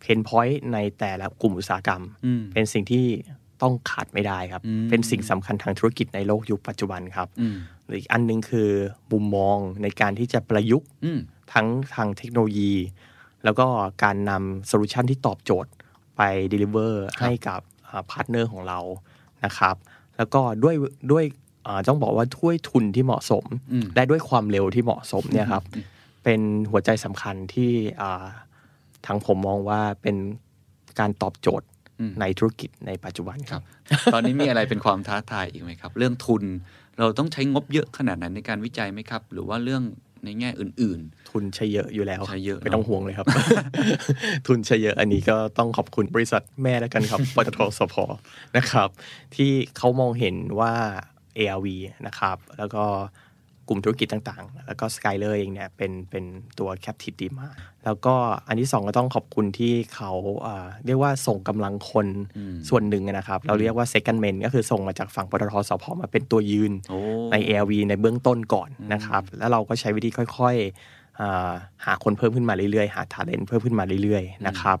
[0.00, 3.04] pain point ในแต่ละกลุ่มอุตสาหกรรมอืมเป็นสิ่งที่
[3.62, 8.70] ต้องขาดไม่ได้ครับอืมเป็นสิ่งสำคัญทางธุรกิจในโลกยุคปัจจุบันครับอืมหรืออีกอันหนึงคือ
[9.12, 11.20] มุมมองในการที่จะประยุกต์อืม
[11.52, 12.72] ทั้งทางเทคโนโลยี
[13.44, 13.66] แล้วก็
[14.04, 15.70] การนำ solution ที่ตอบโจทย์
[16.16, 16.22] ไป
[16.52, 17.60] deliver ให้กับ
[18.10, 18.78] partner ของเรา
[19.44, 19.76] นะครับ
[20.16, 20.74] แล้วก็ด้วย
[21.12, 21.49] ด้วยอ่า
[21.88, 25.64] ต้องบอกว่าด้วยทุนที่เหมาะสมอืมและด้วยความเร็วที่เหมาะสมเนี่ยครับ
[26.24, 27.70] เป็นหัวใจสำคัญที่
[28.00, 28.24] อ่า
[29.06, 30.16] ทางผมมองว่าเป็น
[31.00, 31.66] การตอบโจทย์
[32.00, 36.42] อืมในธุรกิจในปัจจุบันครัรับบตอนนี้มีอะไรเป็นความท้าทายอีกไหมครับ เรื่องทุน
[36.98, 39.82] เราต้องใช้งบเยอะขนาดไหนในการวิจัยไหมครับ หรือว่าเรื่อง
[40.24, 43.26] ในแง่อื่นทุนใช้เยอะอยู่แล้วใช้เยอะไม่ต้องห่วงเลยครับ
[44.46, 47.94] ทุนใช้เยอะอันนี้ก็ต้องขอบคุณบริษัทแม่แล้วกันครับปตทสพ
[48.56, 48.88] นะครับ
[49.36, 50.74] ที่เขามองเห็นว่า
[51.40, 51.66] ARV
[52.06, 52.84] นะครับ แล้วก็
[53.68, 56.24] กลุ่มธุรกิจต่างๆ แล้วก็ Skyler เองเนี่ยเป็นเป็น
[56.58, 58.14] ตัว Captive ดีมากแล้วก็
[58.48, 60.12] อันที่สองก็ต้องขอบคุณที่เขา
[60.46, 66.98] อ่าเรียกว่าส่งกำลังคนอืมส่วนหนึ่งนะครับ เราเรียกว่า second man ก็คือส่งมาจากฝั่งปตทสพมาเป็นตัวยืนๆโอ้
[67.32, 71.52] ใน ARV ในเบื้องต้นก่อนนะครับ แล้วเราก็ใช้วิธีค่อยๆอ่า
[71.84, 74.78] หาคนเพิ่มขึ้นมาเรื่อยๆ หา talent เพิ่มขึ้นมาเรื่อยๆนะครับ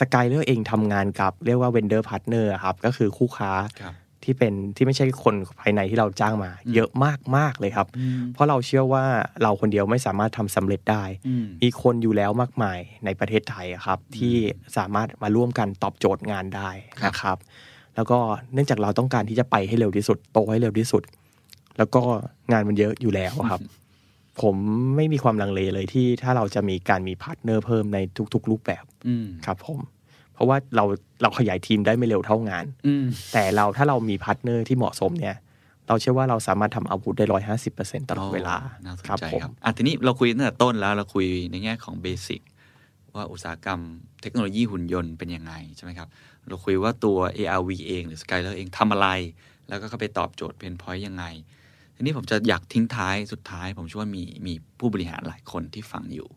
[0.00, 3.94] สกายเลอร์เองทำงานกับเรียกว่า vendor partner ครับ ก็คือคู่ค้าครับ
[4.26, 7.88] ที่เป็นที่ไม่ใช่คนภายในที่เราจ้างมา เยอะมากมากๆเลยครับ
[8.32, 9.04] เพราะเราเชื่อว่า
[9.42, 14.34] เราคนเดียวไม่สามารถทำสำเร็จได้อืมมีคนอยู่แล้วมากมายในประเทศไทยอะครับ ที่
[14.76, 16.70] สามารถมาร่วมกันตอบโจทย์งานได้
[17.06, 17.38] นะครับ
[17.96, 18.18] แล้วก็
[18.52, 21.02] เนื่องจากเราต้องการที่จะไปให้เร็วที่สุดโตให้เร็วที่สุด
[21.78, 22.02] แล้วก็
[22.52, 23.60] งานมันเยอะอยู่แล้วอะครับ
[24.42, 24.56] ผม
[24.96, 27.98] ไม่มีความลังเลเลยที่ถ้าเราจะมีการมี partner เพิ่มใน
[28.34, 29.80] ทุก ๆ รูปแบบอืมครับผม
[30.36, 30.84] เพราะว่าเรา
[31.22, 35.36] เราขยายทีมได้ไม่เร็วเท่างานอืมแต่เราถ้าเรามี partner ที่เหมาะสมเนี่ย
[35.88, 42.40] เราเชื่อว่าเราสามารถทำอาวุธได้ร้อยห้าสิบเปอร์เซ็นตลอดเวลาน่าสนครับใจผมครับอะทีนี้เราคุยตั้งแต่ต้นแล้วเราคุยในแง่ของ basic
[43.16, 43.80] ว่าอุตสาหกรรม
[44.22, 46.08] เทคโนโลยีหุ่นยนต์เป็นยังไงใช่ไหมครับ
[46.48, 49.08] เราคุยว่าตัว ARV เองหรือ Skyler เองทำอะไร
[49.68, 51.24] แล้วก็เข้าไปตอบโจทย์เพนพอยต์ยังไง
[51.94, 56.28] ทีนี้ผมจะอยากทิ้งท้ายสุดท้าย ผมเชื่อว่ามีมีผู้บริหารหลายคนที่ฟังอยู่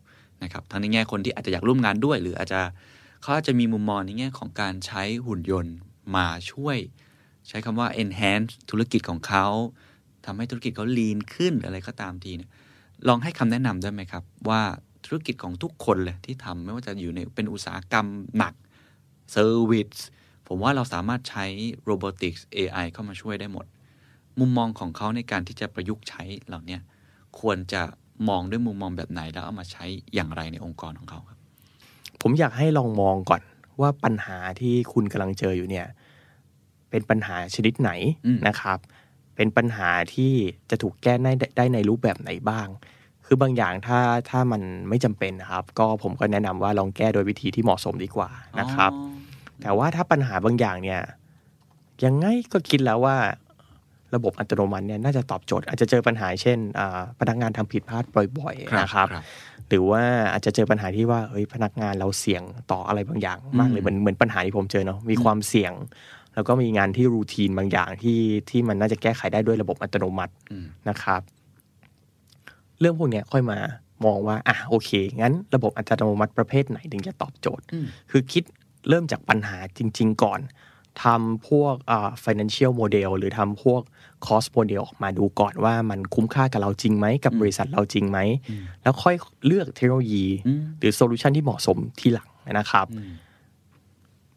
[0.42, 2.60] นะครับทั้งในแง่คนที่อาจจะอยากร่วมงานด้วย หรืออาจจะ
[3.20, 5.76] เขาอาจจะมีมุมมองในแง่ของการใช้หุ่นยนต์
[6.16, 6.78] มาช่วย
[7.48, 9.46] ใช้คำว่า enhance ธุรกิจของเขา
[10.26, 12.50] ทำให้ธุรกิจเขา lean ขึ้นอะไรก็ตามทีเนี่ย
[13.08, 14.62] ลองให้คำแนะนำได้ไหมครับ ว่า
[15.06, 18.06] ธุรกิจของทุกคนเลยที่ทำไม่ว่าจะอยู่ในเป็นอุตสาหกรรม
[18.36, 18.54] หนัก
[19.34, 20.00] service
[20.46, 21.44] ผมว่าเราสามารถใช้
[21.90, 23.66] robotics AI เข้ามาช่วยได้หมด
[24.38, 26.78] มุมมองของเขาในการที่จะประยุกต์ใช้เหล่านี้
[27.40, 27.82] ควรจะ
[28.28, 31.39] มองด้วยมุมมองแบบไหนแล้วเอามาใช้อย่างไรในองค์กรของเขาครับ
[32.22, 33.42] ผมอยากให้ลองมองก่อน
[33.80, 35.86] ว่าปัญหาที่คุณกำลังเจออยู่เนี่ย
[36.90, 37.90] เป็นปัญหาชนิดไหน
[38.26, 38.78] อืมนะครับ
[39.36, 40.32] เป็นปัญหาที่
[40.70, 42.66] จะถูกแก้ได้ได้ในรูปแบบไหนบ้าง
[43.26, 43.98] คือบางอย่างถ้า
[44.30, 48.30] ถ้ามันไม่จำเป็นนะครับ ก็ผมก็แนะนำว่าลองแก้โดยวิธีที่เหมาะสมดีกว่า
[48.60, 51.00] นะครับอ๋อแต่ว่าถ้าปัญหาบางอย่างเนี่ย
[52.04, 53.16] ยังไงก็คิดแล้วว่า
[54.14, 58.04] ระบบอัตโนมัติเนี่ยน่าจะตอบโจทย์อาจจะเจอปัญหาเช่นอ่าพนักงานทำผิดพลาด
[58.38, 59.08] บ่อย ๆ นะครับ
[59.70, 60.02] หรือว่า
[60.32, 65.72] อาจจะเจอปัญหาที่ว่าเฮ้ยพนักงานเราเสี่ยงต่ออะไรบางอย่าง มากเลยเหมือนเหมือนปัญหาที่ผมเจอเนาะมีความเสี่ยง
[66.34, 68.18] แล้วก็มีงานที่รูทีนบางอย่างที่
[68.50, 71.20] ที่มันน่าจะแก้ไขได้ด้วยระบบอัตโนมัติอืมนะครับ
[72.80, 73.58] เรื่องพวกเนี้ยค่อยมา
[74.04, 74.90] มองว่าอะโอเค
[75.20, 78.44] งั้นระบบอัตโนมัติประเภทไหนถึงจะตอบโจทย์อืมคือคิด
[78.88, 80.40] เริ่มจากปัญหาจริง ๆ ก่อน
[81.04, 83.82] ทำพวกอ่า financial model หรือทำพวก
[84.26, 88.18] cost model ออกมาดูก่อนว่ามันคุ้มค่ากับเราจริงไหม กับบริษัทเราจริงไหม
[88.82, 89.14] แล้วค่อย
[89.46, 92.28] เลือกเทคโนโลยีอืมหรือโซลูชันที่เหมาะสมทีหลัง
[92.58, 93.12] นะครับอืม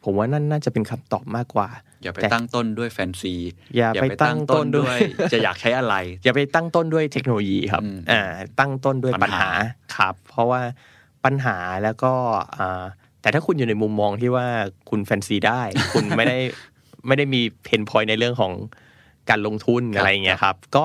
[0.04, 1.68] ผมว่านั่นน่าจะเป็นคำตอบมากกว่า
[2.04, 3.34] อย่าไปแต่ตั้งต้นด้วยแฟนซี
[3.78, 4.97] อย่าไปตั้งต้นด้วย
[5.34, 8.22] จะอยากใช้อะไร อย่าไปตั้งต้นด้วยเทคโนโลยีครับอืมอ่า
[8.60, 9.51] ตั้งต้นด้วยปัปัญญหาหา
[9.95, 10.62] ครับ เพราะว่า
[11.26, 12.14] ปัญหาแล้วก็
[12.58, 12.84] อ่า
[13.24, 14.48] แต่ถ้าคุณอยู่ในมุมมองที่ว่า
[14.90, 15.62] คุณแฟนซีได้
[15.94, 16.38] คุณไม่ได้
[17.08, 18.54] ไม่ได้มีเพนพอยในเรื่องของ
[19.30, 20.84] การลงทุนอะไรอย่างเงี้ยครับ ก็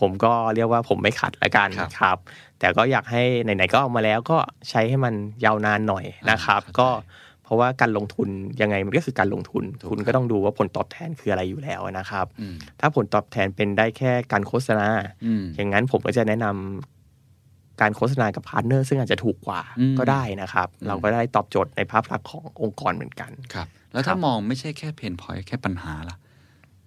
[0.00, 1.68] ผมก็เรียกว่าผมไม่ขัดละกัน
[2.00, 2.16] ครับ
[2.58, 5.14] แต่ก็อยากให้ไหนๆก็เอามาแล้วก็ใช้ให้มัน
[5.44, 6.88] ยาวนานหน่อยนะครับ ก็
[7.44, 8.28] เพราะว่าการลงทุน
[8.60, 14.88] ยังไงมันก็คือการลงทุน คุณก็ต้องดูว่าผลตอบแทนคืออะไรอยู่แล้วนะครับอืมถ้าผลตอบแทนเป็นได้แค่การโฆษณา
[15.24, 16.99] อืมอย่างนั้นผมก็จะแนะนำ
[17.80, 26.16] การโฆษณากับ partner ซึ่งอาจจะถูกกว่าอืมก็ได้นะครับอืมเราก็ได้ตอบโจทย์ในภาพลักษณ์ขององค์กรเหมือนกันครับ แล้วถ้ามองไม่ใช่แค่ pain point แค่ปัญหาล่ะ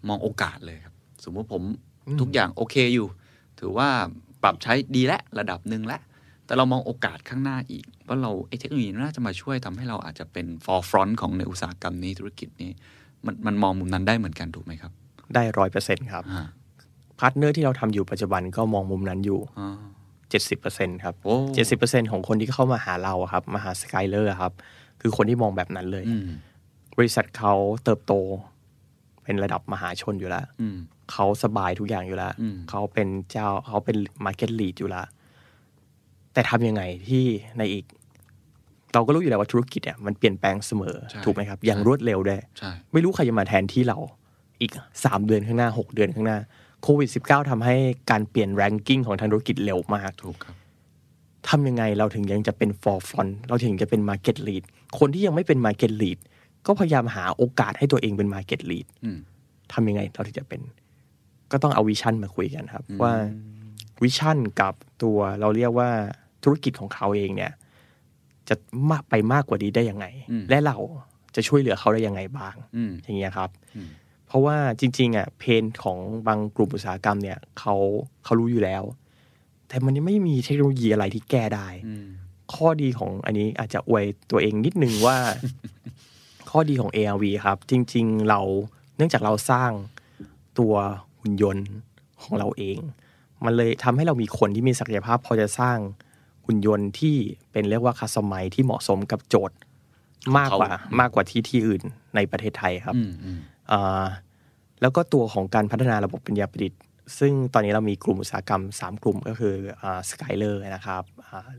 [0.08, 1.62] มองโอกาสเลยครับ สมมติผม
[2.08, 3.08] อืมทุกอย่างโอเคอยู่
[3.60, 3.90] ถือว่า
[4.44, 6.02] ปรับใช้ดีและระดับหนึ่งแล้ว
[6.46, 12.72] แต่เรามองโอกาสข้างหน้าอีก ว่าเราไอ้เทคโนโลยีน่าจะมาช่วยทำให้เราอาจจะเป็น forefront ของในอุตสาหกรรมนี้ธุรกิจนี้
[13.26, 14.92] มันมันมองมุมนั้นได้เหมือนกันถูกไหมครับ
[15.34, 16.44] ได้ร้อยเปอร์เซ็นครับอ่า
[17.20, 19.40] partner ที่เราทำอยู่ปัจจุบันก็มองมุมนั้นอยู่
[20.34, 24.54] อ่าเจ็ดสิบเปอร์เซ็นครับโอ้เจ็ดสิบเปอร์เซ็นของคนที่เข้ามาหาเราอะครับมาหา Skyller ครับ
[25.02, 26.28] คือคนที่มองแบบนั้นเลยอืม
[26.98, 27.54] บริษัทเขา
[27.84, 28.14] เติบโต
[29.24, 30.78] เป็นระดับมหาชนอยู่แล้วอืม
[31.12, 35.06] เขาสบายทุกอย่างอยู่แล้วอืมเขาเป็นเจ้าเขาเป็น market lead อยู่แล้ว
[36.34, 37.24] แต่ทำยังไงที่
[37.58, 37.86] ในอีก
[38.94, 43.98] เราก็รู้อยู่แล้วว่าธุรกิจเนี่ยมันเปลี่ยนแปลงเสมอใช่ถูกไหมครับ อย่างรวดเร็วด้วยใช่ไม่รู้ใครจะมาแทนที่เรา
[44.62, 44.72] อีก
[45.06, 46.38] สามเดือนข้างหน้าหกเดือนข้างหน้า
[46.84, 47.76] โควิด -19 ทำให้
[48.12, 50.56] การเปลี่ยน ranking ของทางธุรกิจเร็วมากถูกครับ
[51.50, 54.64] ทำยังไงเราถึงยังจะเป็น forefront เราถึงจะเป็น market lead
[55.00, 56.18] คนที่ยังไม่เป็น market lead
[56.66, 59.20] ก็พยายามหาโอกาสให้ตัวเองเป็น market lead อืม
[59.74, 60.62] ทำยังไงเราถึงจะเป็น
[61.52, 63.14] ก็ต้องเอา vision มาคุยกันครับอืมว่า
[64.04, 64.74] vision กับ
[65.04, 65.90] ตัวเราเรียกว่า
[66.44, 67.52] ธุรกิจของเขาเองเนี่ย
[68.50, 68.56] จะ
[68.92, 70.06] มากไปมากกว่านี้ได้ยังไง
[70.50, 70.78] และเรา
[71.36, 74.03] จะช่วยเหลือเขาได้ยังไงบ้างอืมอย่างเงี้ยครับอืมเพ
[74.34, 77.76] ราะว่าจริงๆอะ pain ของบางกลุ่มอุตสาหกรรมเนี่ยเขา
[78.24, 78.84] เขารู้อยู่แล้ว
[79.68, 82.08] แต่มันยังไม่มีเทคโนโลยีอะไรที่แก้ได้อืม
[82.54, 85.18] ข้อดีของอันนี้อาจจะอวยตัวเองนิดนึงว่า
[86.50, 88.42] ข้อดีของ ARV ครับ จริง ๆ เรา
[88.96, 89.72] เนื่องจากเราสร้าง
[90.60, 90.74] ตัว
[91.22, 91.68] หุ่นยนต์
[92.22, 92.78] ของเราเอง
[93.46, 95.78] มันเลยทำให้เรามีคนที่มีศักยภาพ พอจะสร้าง
[96.46, 97.16] หุ่นยนต์ที่
[97.52, 99.58] เป็นเรียกว่าคัสตอมไมที่เหมาะสมกับโจทย์
[100.38, 101.82] มากกว่าของเขามากกว่าที่ที่อื่น
[102.16, 103.52] ในประเทศไทยครับอืมอืมอ่า
[104.82, 106.80] แล้วก็ตัวของการพัฒนาระบบปัญญาประดิษฐ์
[107.20, 109.54] ซึ่งตอนนี้เรามีกลุ่มอุตสาหกรรม 3 กลุ่มก็คือ
[110.10, 111.04] สกายเลอร์นะครับ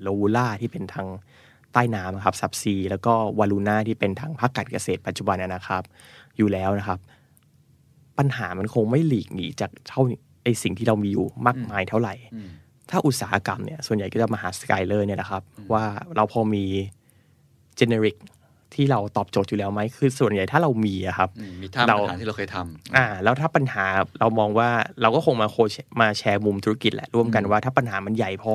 [0.02, 1.06] โลวูล่าที่เป็นทาง
[1.72, 5.82] ใต้น้ำครับซับซีแล้วก็วาลูน่าที่เป็นทางภาคการเกษตรปัจจุบันนะครับ
[6.36, 6.98] อยู่แล้วนะครับ
[8.18, 10.02] ปัญหามันคงไม่หลีกหนีจากเท่า
[10.44, 12.48] ไอสิ่งที่เรามีอยู่มากมายเท่าไหร่อืม
[12.90, 15.42] ถ้าอุตสาหกรรมเนี่ยส่วนใหญ่ก็จะมาหาสกายเลอร์เนี่ยนะครับ
[15.72, 15.84] ว่า
[16.16, 16.64] เราพอมี
[17.76, 18.16] เจเนริก
[18.76, 23.84] ที่เราตอบโจทย์อยู่แล้วไหมคือส่วนใหญ่ถ้าเรามีอะครับอืมมีท่าเราปัญหาที่เราเคยทำอ่า แล้วถ้าปัญหา
[24.20, 24.70] เรามองว่า
[25.02, 28.54] เราก็คงมาโคชมาแชร์มุมธุรกิจแหละร่วมกันอืมว่าถ้าปัญหามันใหญ่พอ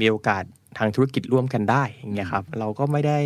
[0.00, 0.44] มีโอกาส
[0.78, 3.18] ทางธุรกิจร่วมกันได้อย่างเงี้ยครับ เราก็ไม่ได้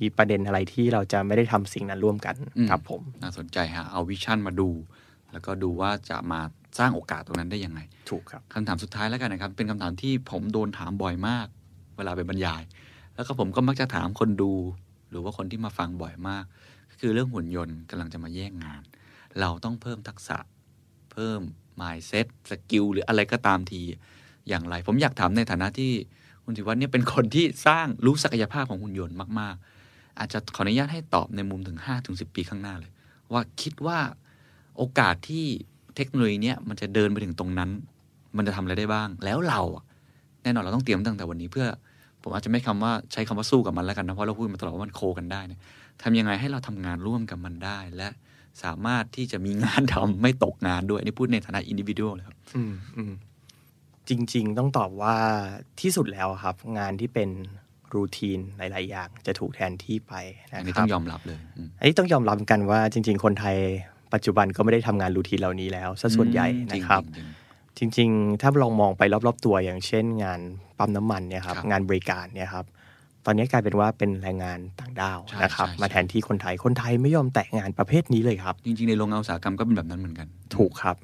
[0.00, 4.70] มีประเด็นอะไรที่เราจะไม่ได้ทำสิ่งนั้นร่วมกันอืมครับผมน่าสนใจฮะเอาวิชั่นมาดู
[5.32, 6.40] แล้วก็ดูว่าจะมา
[6.78, 11.46] สร้างโอกาสตรงนั้นได้ยังไง ถูกครับคำถามสุดท้ายแล้วกันนะครับ เป็นคำถามที่ผมโดนถามบ่อยมาก
[11.96, 12.62] เวลาไปบรรยาย
[13.14, 14.52] แล้วก็ผมก็มักจะถามคนดู
[14.83, 14.83] ห
[15.14, 16.44] รือว่าคนที่มาฟังบ่อยมาก
[16.90, 18.82] ก็คือเรื่องหุ่นยนต์กำลังจะมาแย่งงาน
[19.40, 20.38] เราต้องเพิ่มทักษะ
[21.12, 21.40] เพิ่ม
[21.80, 23.82] mindset สกิลหรืออะไรก็ตามที
[24.48, 25.92] อย่างไร ผมอยากถามในฐานะที่
[26.44, 29.54] คุณสิวัฒน์เนี่ยเป็นคนที่สร้างรู้ศักยภาพของหุ่นยนต์มาก
[29.86, 32.92] ๆ อาจจะขออนุญาตให้ตอบในมุมถึง5ถึง10 ปีข้างหน้าเลย
[33.32, 33.98] ว่าคิดว่า
[34.76, 35.46] โอกาสที่
[35.96, 37.70] เทคโนโลยีเนี่ยมันจะเดินไปถึงตรงนั้น
[38.36, 39.60] มันจะทำอะไรได้บ้าง แล้วเรา
[40.42, 41.66] แน่นอนเราต้องเตรียมตั้งแต่วันนี้เพื่อ
[42.24, 45.60] ผมอาจจะไม่คำว่าใช้คำว่าสู้กับมันแล้วกันนะเพราะเราพูดมาตลอดว่ามันโคกันได้เนี่ย
[46.02, 48.08] ทำยังไงให้เราทำงานร่วมกับมันได้ และ
[48.62, 53.12] สามารถที่จะมีงานทำไม่ตกงานด้วยอันนี่พูดในฐานะอินดิวิวเลยครับอืมอืม
[54.08, 55.16] จริง ๆ ต้องตอบว่า
[55.80, 57.30] ที่สุดแล้วครับ งานที่เป็น
[57.94, 60.14] รูทีนหลาย ๆ อย่างจะถูกแทนที่ไป
[60.50, 63.56] นะอันนี้ครัต้อบงยอมรับเลยอืมอันนี้ต้องยอมรับกันว่าจริง ๆ คนไทย
[64.14, 67.02] ปัจจุบันก็ไม่ได้ทำงานรูทีนเหล่านี้แล้วซะส่วนใหญ่นะครับ
[67.78, 70.40] จริงจริงๆถ้าลองมองไปรอบ ๆ ตัวอย่างเช่น งาน
[70.78, 72.64] ปั๊มน้ำมันเนี่ยครับครับงานบริการเนี่ยครับ
[73.26, 80.96] ตอนนี้กลายเป็นว่าเป็นแรงงานต่างด้าวใช่นะครับใช่มาแทนที่คนไทยคนไทยไม่ยอมแตะงานประเภทนี้เลยครับๆจริงๆ ในโรงงานอุตสาหกรรมก็เป็นแบบนั้นเหมือนกัน ถูกครับ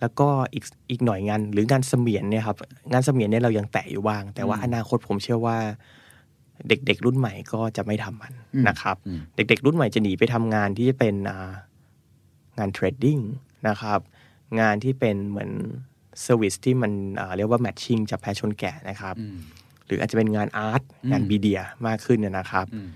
[0.00, 2.56] แล้วก็อีกอีกหน่อยงานหรืองานเสมียนเนี่ยครับ
[2.92, 5.56] งานเสมียนเนี่ยเรายังแตะอยู่บ้าง แต่ว่าอืมอนาคตผมเชื่อว่า
[6.68, 11.52] เด็กๆรุ่นใหม่ก็จะไม่ทำมันอืมนะครับอืมเด็กๆ รุ่นใหม่จะหนีไปทำงานที่เป็นอ่า
[12.58, 13.18] งาน trading
[13.68, 14.00] นะครับ
[14.60, 15.50] งานที่เป็นเหมือน
[16.22, 19.36] service ที่มันอ่าเรียกว่า matching จับแพะชนแกะนะครับอืม
[19.86, 22.88] หรืออาจจะเป็นงาน art อืมงาน media มากขึ้นเนี่ยนะครับอืม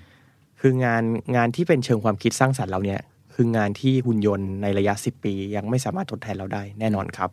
[0.61, 1.03] คืองาน
[1.37, 3.01] งานที่เป็นเชิงความคิดสร้างสรรค์เราเนี่ย
[3.35, 7.31] คืองานที่หุ่นยนต์ในระยะ 10 ปี ยังไม่สามารถทดแทนเราได้แน่นอนครับ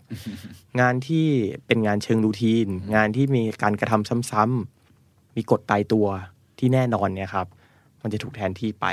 [0.80, 1.26] งานที่
[1.68, 6.08] เป็นงานเชิง routine งานที่มีการกระทำซ้ำๆมีกฎตายตัว
[6.60, 7.48] ที่แน่นอนเนี่ยครับ
[8.02, 8.86] มันจะถูกแทนที่ไป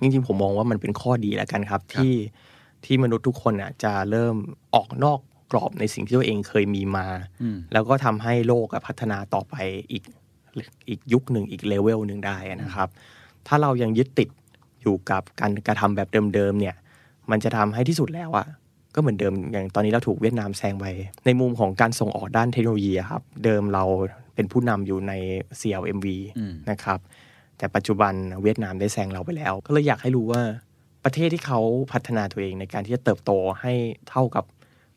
[0.00, 2.12] จริงๆ ผมมองว่ามันเป็นข้อดีแล้วกันครับ ที่
[2.84, 4.36] ที่มนุษย์ทุกคนอะจะเริ่ม
[4.74, 5.20] ออกนอก
[5.52, 7.06] กรอบในสิ่งที่ตัวเองเคยมีมา
[7.42, 9.54] อืมแล้วก็ทำให้โลกอะพัฒนาต่อไป
[9.92, 10.02] อีก
[10.88, 12.88] อีกยุคหนึ่งอีกเลเวลหนึ่งได้นะครับ
[13.46, 14.28] ถ้าเรายังยึดติด
[14.82, 16.76] อยู่กับการกระทำแบบเดิมๆเนี่ย
[17.30, 18.46] มันจะทำให้ที่สุดแล้วอะ
[18.94, 20.86] ก็เหมือนเดิมอย่างตอนนี้เราถูกเวียดนามแซงไป
[21.26, 23.84] ในมุมของการส่งออกด้านเทคโนโลยีอะครับ เดิมเรา
[24.34, 25.12] เป็นผู้นำอยู่ใน
[25.60, 26.06] CLMV
[26.38, 26.98] อืมนะครับ
[27.58, 30.42] แต่ปัจจุบันเวียดนามได้แซงเราไปแล้ว ก็เลยอยากให้รู้ว่า
[31.04, 31.60] ประเทศที่เขา
[31.92, 33.30] พัฒนาตัวเองในการที่จะเติบโต
[33.60, 33.72] ให้
[34.10, 34.44] เท่ากับ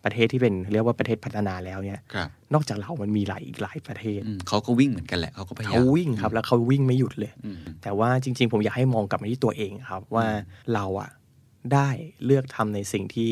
[0.03, 10.27] ประเทศที่เป็นเรียกว่าประเทศพัฒนาแล้วเนี่ยครับนอกจากเรามันมีหลายอีกหลายประเทศอืมเขาก็วิ่งเหมือนกันแหละเขาก็พยายามเขาวิ่งครับ แล้วเขาวิ่งไม่หยุดเลยอืมแต่ว่าจริง ๆ ผมอยากให้มองกลับมาที่ตัวเองครับ ว่า
[10.73, 11.09] เราอะ
[11.73, 11.89] ได้
[12.25, 13.31] เลือกทำในสิ่งที่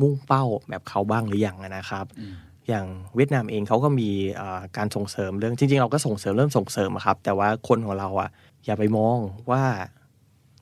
[0.00, 2.34] มุ่งเป้าแบบเขาบ้างหรือยังอะนะครับอืม
[2.68, 2.86] อย่าง
[3.16, 8.30] เวียดนามเองเขาก็มีเอ่อการส่งเสริมเรื่องจริง ๆ เราก็ส่งเสริมเริ่มส่งเสริมอะครับ แต่ว่าคนของเราอะ
[8.64, 9.18] อย่าไปมอง
[9.50, 9.62] ว่า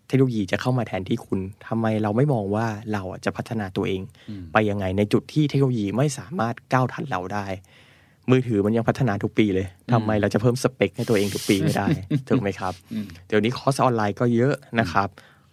[0.06, 7.46] เทคโนโลยีจะเข้ามาแทนที่คุณทำไมเราไม่มองว่าเราอะจะพัฒนาตัวเองอืมไปยังไงในจุดที่เทคโนโลยีไม่สามารถก้าวทันเราได้
[8.30, 11.88] มือถือมันยังพัฒนาทุกปีเลยทำไมเราจะเพิ่มสเปคให้ตัวเองทุกปีไม่ได้
[12.28, 15.08] ถูกไหมครับอืมเดี๋ยวนี้คอร์สออนไลน์ก็เยอะนะครับ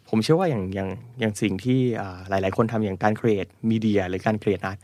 [0.10, 0.90] ผมเชื่อว่าอย่างอย่าง
[1.20, 4.80] อย่างสิ่งที่อ่าหลาย ๆ คนทำอย่างการ create media หรือการ create art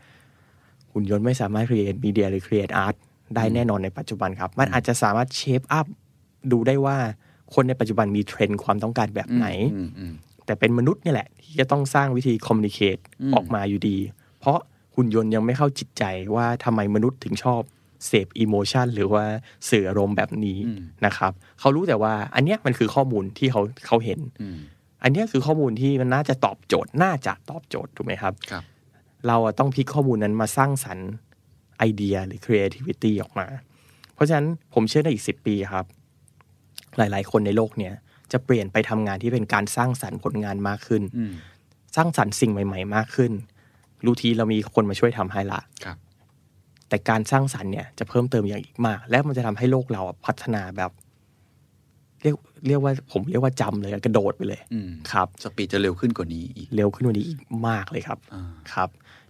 [0.92, 2.94] หุ่นยนต์ไม่สามารถ create media หรือ create art
[3.34, 5.86] ได้แน่นอนในปัจจุบันครับ มันอาจจะสามารถ shape up
[6.52, 6.98] ดูได้ว่า
[7.54, 10.12] คนในปัจจุบันมีเทรนด์ความต้องการแบบไหนอืมอืม
[10.46, 13.96] แต่เป็นมนุษย์เนี่ยแหละ ที่จะต้องสร้างวิธีคอมมิ n นิเคตอืมออกมาอยู่ดี
[14.40, 14.58] เพราะ
[14.96, 17.60] หุ่นยนต์ยังไม่เข้าจิตใจว่าทำไมมนุษย์ถึงชอบ
[18.06, 19.24] เสพ emotion หรือว่า
[19.70, 20.58] สื่ออารมณ์แบบนี้
[21.06, 24.58] นะครับเขารู้แต่ว่าอันเนี้ยมันคือข้อมูลที่เขาเขาเห็นอืม
[25.02, 28.62] อันเนี้ยคือข้อมูลที่มันน่าจะตอบโจทย์น่าจะตอบโจทย์ถูกไหมครับครับ
[29.26, 31.10] เราอะต้องพลิกข้อมูลนั้นมาสร้างสรรค์
[31.78, 33.46] ไอเดียหรือ creativity ออกมา
[34.14, 35.84] เพราะฉะนั้นผมเชื่อในอีกสิปีครับ
[36.98, 37.94] หลาย ๆ คนในโลกเนี่ย
[38.32, 41.32] จะเปลี่ยนไปทำงานที่เป็นการสร้างสรรค์ผลงานมากขึ้นอืม
[41.96, 43.32] สร้างสรรค์สิ่งใหม่ ๆ มากขึ้น
[44.04, 45.96] รู้ทีเรามีคนมาช่วยทำให้ละครับ
[46.88, 50.90] แต่การสร้างสรรค์เนี่ยจะเพิ่มเติมอย่างอีกมาก และมันจะทำให้โลกเราอะพัฒนาแบบ
[52.22, 52.36] เรียก
[52.66, 57.38] เรียกว่าผมเรียกว่าจำเลยอะกระโดดไปเลยอืมครับสปีดจะเร็วขึ้นกว่านี้อีกเร็วขึ้นกว่านี้อีก
[57.68, 58.88] มากเลยครับอ่าครับ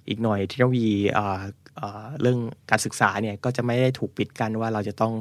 [0.08, 1.40] อีกหน่อยเทคโนโลยีอ่า
[1.80, 2.38] อ่าเรื่อง
[2.70, 5.12] การศึกษาเนี่ยก็จะไม่ได้ถูกปิดกั้นว่าเราจะต้อง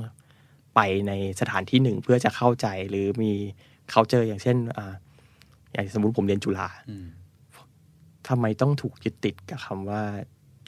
[0.75, 3.31] ไปในสถานที่หนึ่งเพื่อจะเข้าใจหรือมี
[3.91, 4.93] เขาเจออย่างเช่นอ่า
[5.73, 7.05] อย่างสมมติผมเรียนจุฬาอืม
[8.27, 10.01] ทำไมต้องถูกยึดติดกับคำว่า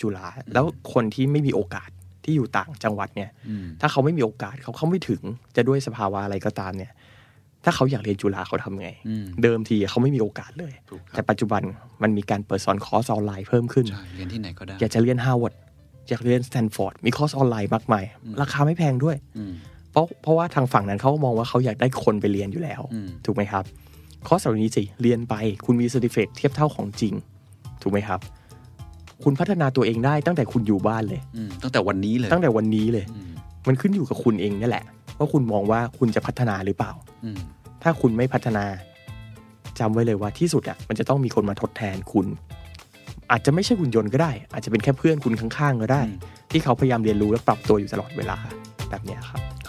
[0.02, 1.90] จุฬาแล้วคนที่ไม่มีโอกาส
[2.24, 5.22] ที่อยู่ต่างจังหวัดเนี่ยอืมถ้าเขาไม่มีโอกาสเขาเข้าไม่ถึง
[5.56, 6.92] จะด้วยสภาวะอะไรก็ตามเนี่ย
[7.64, 11.62] ถ้าเขาอยากเรียนจุฬาเขาทำไงอืมเดิมทีเขาไม่มีโอกาสเลยถูกครับแต่ปัจจุบัน
[12.04, 15.54] มันมีการเปิดสอนคอร์สออนไลน์เพิ่มขึ้นใช่เรียนที่ไหนก็ได้อยากจะเรียนฮาร์วาร์ด
[16.10, 18.06] อยากเรียนสแตนฟอร์ดมีคอร์สออนไลน์มากมาย
[18.42, 19.54] ราคาไม่แพงด้วยอืม
[19.92, 23.64] เพราะเพราะว่าทางฝั่งนั้นเขาก็มองว่าเขาอยากได้คนไปเรียนอยู่แล้วอืมถูกไหมครับ
[24.28, 25.36] คอร์สเหล่านี้สิเรียนไป
[25.66, 27.14] คุณมี certificate เทียบเท่าของจริง
[27.82, 28.20] ถูกไหมครับ
[29.24, 33.32] คุณพัฒนาตัวเองได้ตั้งแต่คุณอยู่บ้านเลยอืมตั้งแต่วันนี้เลย ตั้งแต่วันนี้เลยอืม
[33.68, 34.86] มันขึ้นอยู่กับคุณเองนี่แหละ
[35.18, 36.92] ว่าคุณมองว่าคุณจะพัฒนาหรือเปล่า
[37.26, 37.40] อืม
[37.84, 38.66] ถ้าคุณไม่พัฒนา
[39.80, 42.28] จำไว้เลยว่าที่สุดอะมันจะต้องมีคนมาทดแทนคุณ
[43.32, 46.02] อาจจะไม่ใช่หุ่นยนต์ก็ได้ อาจจะเป็นแค่เพื่อนคุณข้างๆก็ได้
[46.52, 48.38] ที่เขาพยายามเรียนรู้และปรับตัวอยู่ตลอดเวลา
[48.90, 49.42] แบบเนี้ยครับ